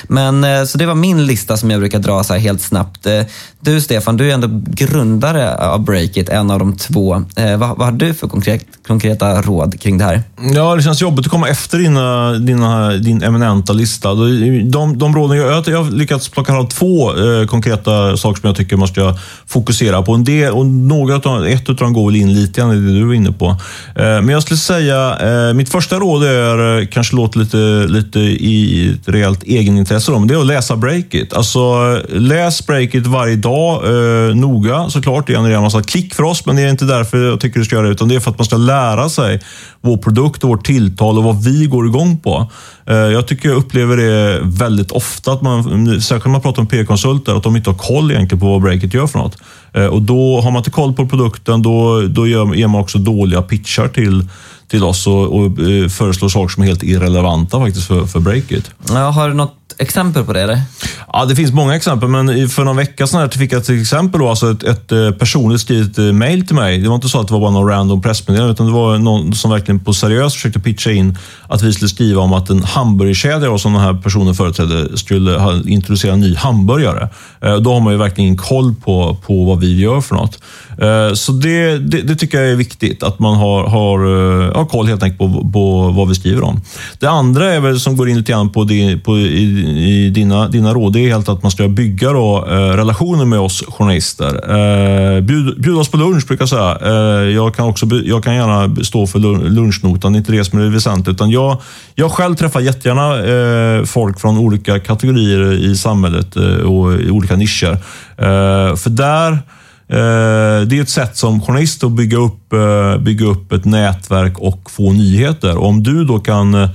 Men 0.08 0.44
eh, 0.44 0.64
så 0.64 0.78
det 0.78 0.86
var 0.86 0.96
min 0.96 1.26
lista 1.26 1.58
som 1.58 1.72
jag 1.72 1.80
brukar 1.80 2.00
dra 2.00 2.24
så 2.24 2.34
här 2.34 2.40
helt 2.40 2.62
snabbt. 2.62 3.06
Eh, 3.06 3.22
du 3.60 3.82
Stefan, 3.82 4.18
du 4.18 4.30
är 4.30 4.34
ändå 4.34 4.48
grundare 4.68 5.56
av 5.56 5.84
Breakit, 5.84 6.30
en 6.30 6.52
av 6.52 6.60
de 6.60 6.78
två. 6.78 7.24
Eh, 7.36 7.58
vad, 7.58 7.78
vad 7.78 7.88
har 7.88 7.92
du 7.92 8.14
för 8.14 8.28
konkret, 8.28 8.66
konkreta 8.88 9.42
råd 9.42 9.82
kring 9.82 9.98
det 9.98 10.06
här? 10.06 10.24
Ja, 10.56 10.76
det 10.76 10.84
känns 10.84 11.02
jobbigt 11.02 11.26
att 11.26 11.32
komma 11.32 11.50
efter 11.50 11.78
dina, 11.78 12.34
dina, 12.34 12.90
din 12.90 13.24
eminenta 13.24 13.74
lista. 13.74 14.14
De, 14.14 14.98
de 14.98 15.16
råden 15.16 15.38
jag, 15.38 15.68
jag 15.68 15.84
har 15.84 15.92
lyckats 15.92 16.30
plocka 16.30 16.54
fram 16.54 16.68
två 16.68 17.12
konkreta 17.48 18.18
saker 18.18 18.42
som 18.42 18.48
jag 18.48 18.56
tycker 18.56 18.76
måste 18.76 19.00
jag 19.00 19.20
fokusera 19.48 20.02
på. 20.02 20.14
En 20.14 20.24
del, 20.24 20.54
och 20.54 20.66
några 20.66 21.16
av, 21.16 21.48
ett 21.48 21.70
av 21.70 21.76
dem 21.76 21.94
går 21.94 22.06
väl 22.06 22.16
in 22.16 22.34
lite 22.34 22.62
grann 22.62 22.72
i 22.72 22.76
det 22.76 23.00
du 23.00 23.06
var 23.06 23.14
inne 23.14 23.32
på. 23.32 23.56
Men 23.96 24.30
jag 24.30 24.44
skulle 24.44 24.58
säga, 24.58 25.18
mitt 25.54 25.70
första 25.70 25.96
råd 25.96 26.24
är, 26.24 26.86
kanske 26.86 27.16
låter 27.16 27.40
lite, 27.40 27.58
lite 27.88 28.20
i 28.20 28.90
ett 28.94 29.10
rejält 29.10 29.44
egenintresse, 29.70 30.12
då, 30.12 30.20
men 30.20 30.28
det 30.28 30.34
är 30.34 30.40
att 30.40 30.46
läsa 30.46 30.76
Breakit. 30.76 31.34
Alltså, 31.34 31.60
läs 32.10 32.68
Breakit 32.68 33.08
varje 33.08 33.36
dag 33.36 33.84
eh, 33.84 34.36
noga 34.36 34.90
såklart. 34.90 35.28
Det 35.28 35.34
genererar 35.34 35.58
en 35.58 35.64
massa 35.64 35.84
klick 35.84 36.14
för 36.14 36.24
oss, 36.24 36.46
men 36.46 36.56
det 36.56 36.62
är 36.62 36.70
inte 36.70 36.86
därför 36.86 37.18
jag 37.18 37.40
tycker 37.40 37.60
du 37.60 37.66
ska 37.66 37.76
göra 37.76 37.86
det. 37.86 37.92
Utan 37.92 38.08
det 38.08 38.16
är 38.16 38.20
för 38.20 38.32
att 38.32 38.38
man 38.38 38.46
ska 38.46 38.58
lära 38.58 39.10
sig 39.10 39.42
vår 39.82 39.98
produkt 39.98 40.44
och 40.44 40.50
vårt 40.50 40.66
tilltal 40.66 41.18
och 41.18 41.24
vad 41.24 41.44
vi 41.44 41.66
går 41.66 41.88
igång 41.88 42.18
på. 42.18 42.52
Eh, 42.86 42.96
jag 42.96 43.28
tycker 43.28 43.50
jag 43.50 43.58
upplever 43.58 43.98
det 43.98 44.40
väldigt 44.44 44.92
ofta, 44.92 45.32
att 45.32 45.42
man, 45.42 45.64
särskilt 46.02 46.26
när 46.26 46.32
man 46.32 46.42
pratar 46.42 46.62
med 46.62 46.72
PR-konsulter, 46.72 47.36
att 47.36 47.44
de 47.44 47.56
inte 47.56 47.70
har 47.70 47.78
koll 47.78 48.12
egentligen 48.12 48.40
på 48.40 48.46
vad 48.46 48.62
Breakit 48.62 48.94
gör 48.94 49.08
för 49.08 49.20
något. 49.20 49.38
Eh, 49.74 49.86
och 49.86 50.02
då 50.02 50.42
har 50.42 50.52
man 50.52 50.60
inte 50.60 50.72
koll 50.72 50.94
på 50.94 51.08
produkten, 51.08 51.62
då, 51.62 52.02
då 52.02 52.28
gör, 52.28 52.56
ger 52.56 52.68
man 52.68 52.82
också 52.82 52.98
dåliga 52.98 53.42
pitchar 53.42 53.88
till 53.88 54.28
till 54.70 54.84
oss 54.84 55.08
och, 55.08 55.36
och 55.36 55.46
eh, 55.46 55.88
föreslår 55.90 56.30
saker 56.30 56.54
som 56.54 56.64
är 56.64 56.68
helt 56.68 56.84
irrelevanta 56.84 57.60
faktiskt 57.60 57.88
för, 57.88 58.06
för 58.06 58.20
Breakit. 58.20 58.72
Ja, 58.88 59.10
har 59.10 59.28
du 59.28 59.34
något 59.34 59.59
exempel 59.78 60.24
på 60.24 60.34
det? 60.34 60.42
Eller? 60.42 60.62
Ja, 61.14 61.26
det 61.26 61.36
finns 61.36 61.52
många 61.52 61.76
exempel, 61.76 62.10
men 62.10 62.50
för 62.50 62.64
någon 62.64 62.78
vecka 62.78 63.08
sedan 63.08 63.30
fick 63.30 63.54
jag 63.54 63.66
till 63.66 63.82
exempel 63.82 64.22
då, 64.22 64.30
alltså 64.30 64.52
ett, 64.52 64.64
ett 64.64 64.92
eh, 64.92 65.12
personligt 65.12 65.62
skrivet 65.62 65.98
eh, 65.98 66.04
mail 66.04 66.48
till 66.48 66.56
mig. 66.56 66.78
Det 66.78 66.88
var 66.88 66.96
inte 66.96 67.10
så 67.10 67.20
att 67.20 67.28
det 67.28 67.34
var 67.34 67.42
bara 67.42 67.52
någon 67.52 67.68
random 67.68 68.02
pressmeddelande, 68.02 68.54
utan 68.54 68.66
det 68.66 68.74
var 68.74 68.98
någon 68.98 69.34
som 69.34 69.52
verkligen 69.52 69.80
på 69.80 69.94
seriöst 69.94 70.36
försökte 70.36 70.60
pitcha 70.60 70.92
in 70.92 71.18
att 71.48 71.62
vi 71.62 71.74
skulle 71.74 71.90
skriva 71.90 72.22
om 72.22 72.34
att 72.34 72.50
en 72.50 72.64
hamburgerkedja 72.64 73.58
som 73.58 73.74
den 73.74 73.82
här 73.82 73.94
personen 73.94 74.36
företrädde 74.36 74.98
skulle 74.98 75.62
introducera 75.66 76.14
en 76.14 76.20
ny 76.20 76.36
hamburgare. 76.36 77.10
Eh, 77.42 77.56
då 77.56 77.74
har 77.74 77.80
man 77.80 77.94
ju 77.94 78.00
verkligen 78.00 78.38
koll 78.38 78.76
på, 78.76 79.18
på 79.26 79.46
vad 79.46 79.60
vi 79.60 79.80
gör 79.80 80.02
för 80.02 80.16
något. 80.16 80.40
Så 81.14 81.32
det, 81.32 81.78
det, 81.78 82.02
det 82.02 82.16
tycker 82.16 82.42
jag 82.42 82.52
är 82.52 82.56
viktigt, 82.56 83.04
att 83.04 83.20
man 83.20 83.38
har, 83.38 83.68
har, 83.68 84.00
har 84.54 84.66
koll 84.66 84.88
helt 84.88 85.04
enkelt 85.04 85.20
på, 85.20 85.50
på 85.54 85.90
vad 85.90 86.08
vi 86.10 86.16
skriver 86.16 86.44
om. 86.44 86.62
Det 87.00 87.08
andra 87.08 87.54
är 87.54 87.60
väl 87.60 87.80
som 87.80 87.98
går 87.98 88.10
in 88.10 88.18
lite 88.18 88.32
grann 88.32 88.50
på, 88.50 88.64
det 88.64 88.98
på 88.98 89.18
i, 89.18 89.59
i 89.68 90.10
dina, 90.10 90.48
dina 90.48 90.74
råd, 90.74 90.94
det 90.94 91.00
är 91.00 91.10
helt 91.10 91.30
att 91.30 91.44
man 91.44 91.52
ska 91.52 91.68
bygga 91.68 92.12
då, 92.12 92.46
eh, 92.50 92.54
relationer 92.54 93.26
med 93.26 93.40
oss 93.40 93.64
journalister. 93.68 94.36
Eh, 95.16 95.22
bjud, 95.22 95.62
bjud, 95.62 95.78
oss 95.78 95.90
på 95.90 95.98
lunch 95.98 96.28
brukar 96.28 96.42
jag 96.42 96.50
säga. 96.50 96.78
Eh, 96.82 97.30
jag, 97.30 97.56
kan 97.56 97.66
också, 97.66 97.86
jag 98.06 98.24
kan 98.24 98.36
gärna 98.36 98.84
stå 98.84 99.08
för 99.08 99.20
lunchnotan, 99.50 100.16
inte 100.16 100.32
det 100.32 100.46
som 100.46 100.60
är 100.60 100.70
väsentligt. 100.70 101.16
Utan 101.16 101.30
jag, 101.32 101.58
jag 101.96 102.12
själv 102.12 102.36
träffar 102.36 102.60
jättegärna 102.60 103.24
eh, 103.80 103.86
folk 103.86 104.20
från 104.20 104.38
olika 104.38 104.80
kategorier 104.80 105.54
i 105.54 105.76
samhället 105.76 106.36
eh, 106.36 106.44
och 106.44 106.94
i 106.94 107.10
olika 107.10 107.36
nischer. 107.36 107.72
Eh, 108.18 108.76
för 108.76 108.90
där 108.90 109.32
eh, 109.32 110.68
det 110.68 110.78
är 110.78 110.82
ett 110.82 110.90
sätt 110.90 111.18
som 111.18 111.42
journalist 111.42 111.84
att 111.84 111.92
bygga 111.92 112.18
upp, 112.18 112.54
eh, 112.54 112.98
bygga 112.98 113.26
upp 113.26 113.52
ett 113.52 113.66
nätverk 113.66 114.40
och 114.40 114.72
få 114.72 114.92
nyheter. 114.92 115.58
Om 115.58 115.84
du 115.84 116.04
då 116.04 116.20
kan 116.20 116.54
eh, 116.54 116.70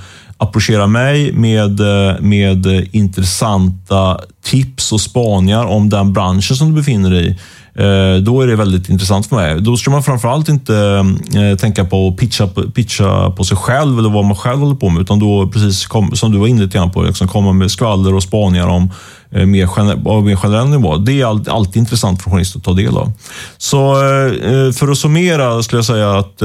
approchera 0.45 0.87
mig 0.87 1.33
med, 1.33 1.81
eh, 1.81 2.21
med 2.21 2.67
intressanta 2.93 4.21
tips 4.45 4.93
och 4.93 5.01
spaningar 5.01 5.65
om 5.65 5.89
den 5.89 6.13
branschen 6.13 6.57
som 6.57 6.69
du 6.69 6.75
befinner 6.75 7.11
dig 7.11 7.27
i, 7.27 7.31
eh, 7.75 8.23
då 8.23 8.41
är 8.41 8.47
det 8.47 8.57
väldigt 8.57 8.89
intressant 8.89 9.27
för 9.27 9.37
mig. 9.37 9.61
Då 9.61 9.77
ska 9.77 9.91
man 9.91 10.03
framförallt 10.03 10.49
inte 10.49 11.05
eh, 11.35 11.59
tänka 11.59 11.85
på 11.85 12.09
att 12.09 12.17
pitcha, 12.17 12.47
pitcha 12.75 13.31
på 13.31 13.45
sig 13.45 13.57
själv 13.57 13.99
eller 13.99 14.11
vad 14.11 14.25
man 14.25 14.37
själv 14.37 14.59
håller 14.59 14.75
på 14.75 14.89
med, 14.89 15.03
utan 15.03 15.19
då, 15.19 15.49
precis 15.49 15.89
som 16.13 16.33
du 16.33 16.39
var 16.39 16.47
inne 16.47 16.91
på, 16.91 17.03
liksom 17.03 17.29
komma 17.29 17.53
med 17.53 17.71
skvaller 17.71 18.15
och 18.15 18.23
spaningar 18.23 18.67
om 18.67 18.91
Eh, 19.35 19.47
mer, 19.47 19.68
av 20.05 20.25
mer 20.25 20.37
generell 20.37 20.68
nivå. 20.68 20.97
Det 20.97 21.20
är 21.20 21.51
alltid, 21.51 21.77
intressant 21.77 22.23
för 22.23 22.31
journalister 22.31 22.59
att 22.59 22.64
ta 22.64 22.73
del 22.73 22.97
av. 22.97 23.12
Så 23.59 23.94
eh, 23.94 24.53
eh, 24.53 24.73
för 24.73 24.88
att 24.88 24.99
summera 24.99 25.62
skulle 25.62 25.79
jag 25.79 25.87
säga 25.87 26.18
att 26.18 26.42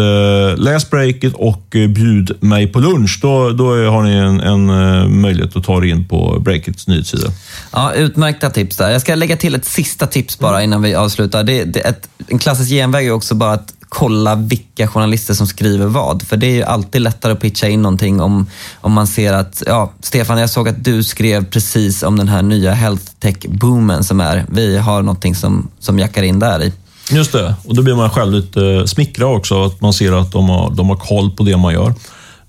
läs 0.59 0.89
breaket 0.89 1.33
och 1.33 1.63
bjud 1.69 2.37
mig 2.39 2.67
på 2.67 2.79
lunch. 2.79 3.19
Då, 3.21 3.49
då 3.49 3.65
har 3.65 4.03
ni 4.03 4.13
en, 4.13 4.39
en 4.39 5.21
möjlighet 5.21 5.55
att 5.55 5.63
ta 5.63 5.77
er 5.77 5.85
in 5.85 6.07
på 6.07 6.39
breakets 6.39 6.87
nyhetssida. 6.87 7.31
Ja, 7.71 7.93
utmärkta 7.93 8.49
tips 8.49 8.77
där. 8.77 8.89
Jag 8.89 9.01
ska 9.01 9.15
lägga 9.15 9.37
till 9.37 9.55
ett 9.55 9.65
sista 9.65 10.07
tips 10.07 10.39
bara 10.39 10.63
innan 10.63 10.81
vi 10.81 10.95
avslutar. 10.95 11.43
Det, 11.43 11.63
det 11.63 11.79
ett, 11.79 12.09
en 12.27 12.39
klassisk 12.39 12.69
genväg 12.69 13.07
är 13.07 13.11
också 13.11 13.35
bara 13.35 13.51
att 13.51 13.73
kolla 13.89 14.35
vilka 14.35 14.87
journalister 14.87 15.33
som 15.33 15.47
skriver 15.47 15.85
vad. 15.85 16.21
För 16.21 16.37
det 16.37 16.47
är 16.47 16.55
ju 16.55 16.63
alltid 16.63 17.01
lättare 17.01 17.31
att 17.31 17.39
pitcha 17.39 17.67
in 17.67 17.81
någonting 17.81 18.21
om, 18.21 18.47
om 18.81 18.91
man 18.91 19.07
ser 19.07 19.33
att, 19.33 19.63
ja, 19.67 19.91
Stefan, 20.01 20.37
jag 20.37 20.49
såg 20.49 20.69
att 20.69 20.83
du 20.83 21.03
skrev 21.03 21.45
precis 21.45 22.03
om 22.03 22.17
den 22.17 22.27
här 22.27 22.41
nya 22.41 22.73
health 22.73 23.05
tech-boomen 23.19 24.03
som 24.03 24.19
är. 24.19 24.45
Vi 24.49 24.77
har 24.77 25.01
någonting 25.01 25.35
som, 25.35 25.69
som 25.79 25.99
jackar 25.99 26.23
in 26.23 26.39
där 26.39 26.63
i. 26.63 26.73
Just 27.11 27.31
det, 27.31 27.55
och 27.65 27.75
då 27.75 27.81
blir 27.81 27.95
man 27.95 28.09
själv 28.09 28.33
lite 28.33 28.65
eh, 28.65 28.85
smickrad 28.85 29.37
också, 29.37 29.63
att 29.63 29.81
man 29.81 29.93
ser 29.93 30.11
att 30.21 30.31
de 30.31 30.49
har, 30.49 30.71
de 30.71 30.89
har 30.89 30.97
koll 30.97 31.31
på 31.31 31.43
det 31.43 31.57
man 31.57 31.73
gör. 31.73 31.93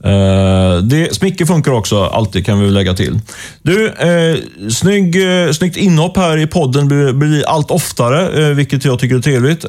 Eh, 0.04 0.82
det, 0.82 1.14
smicker 1.14 1.46
funkar 1.46 1.72
också 1.72 2.04
alltid, 2.04 2.46
kan 2.46 2.60
vi 2.60 2.70
lägga 2.70 2.94
till. 2.94 3.20
Du, 3.62 3.88
eh, 3.88 4.36
snygg, 4.70 5.16
eh, 5.16 5.52
snyggt 5.52 5.76
inhopp 5.76 6.16
här 6.16 6.36
i 6.36 6.46
podden 6.46 6.88
blir, 6.88 7.12
blir 7.12 7.48
allt 7.48 7.70
oftare, 7.70 8.54
vilket 8.54 8.84
jag 8.84 8.98
tycker 8.98 9.16
är 9.16 9.20
trevligt. 9.20 9.64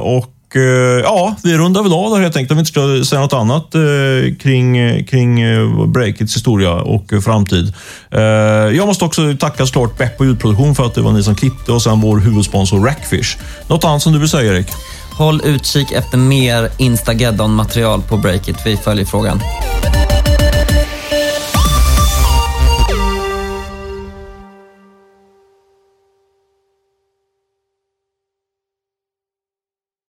och 0.00 0.34
Eh, 0.56 0.62
ja, 1.02 1.36
vi 1.42 1.58
rundar 1.58 1.82
väl 1.82 1.92
av 1.92 2.10
där 2.10 2.20
helt 2.20 2.36
enkelt 2.36 2.50
om 2.50 2.56
vi 2.56 2.60
inte 2.60 2.70
ska 2.70 3.04
säga 3.10 3.20
något 3.20 3.32
annat 3.32 3.74
eh, 3.74 4.34
kring, 4.40 5.04
kring 5.04 5.40
eh, 5.40 5.86
Breakits 5.86 6.36
historia 6.36 6.72
och 6.72 7.12
eh, 7.12 7.20
framtid. 7.20 7.74
Jag 8.76 8.86
måste 8.86 9.04
också 9.04 9.36
tacka 9.38 9.66
såklart 9.66 9.98
Beppo 9.98 10.24
ljudproduktion 10.24 10.74
för 10.74 10.86
att 10.86 10.94
det 10.94 11.00
var 11.00 11.12
ni 11.12 11.22
som 11.22 11.34
klippte 11.34 11.72
och 11.72 11.82
sen 11.82 12.00
vår 12.00 12.18
huvudsponsor 12.18 12.80
Rackfish. 12.80 13.36
Något 13.66 13.84
annat 13.84 14.02
som 14.02 14.12
du 14.12 14.18
vill 14.18 14.28
säga 14.28 14.52
Erik? 14.52 14.66
Håll 15.12 15.40
utkik 15.44 15.92
efter 15.92 16.18
mer 16.18 16.70
Instageddon-material 16.78 18.02
på 18.02 18.16
Breakit. 18.16 18.56
Vi 18.66 18.76
följer 18.76 19.04
frågan. 19.04 19.40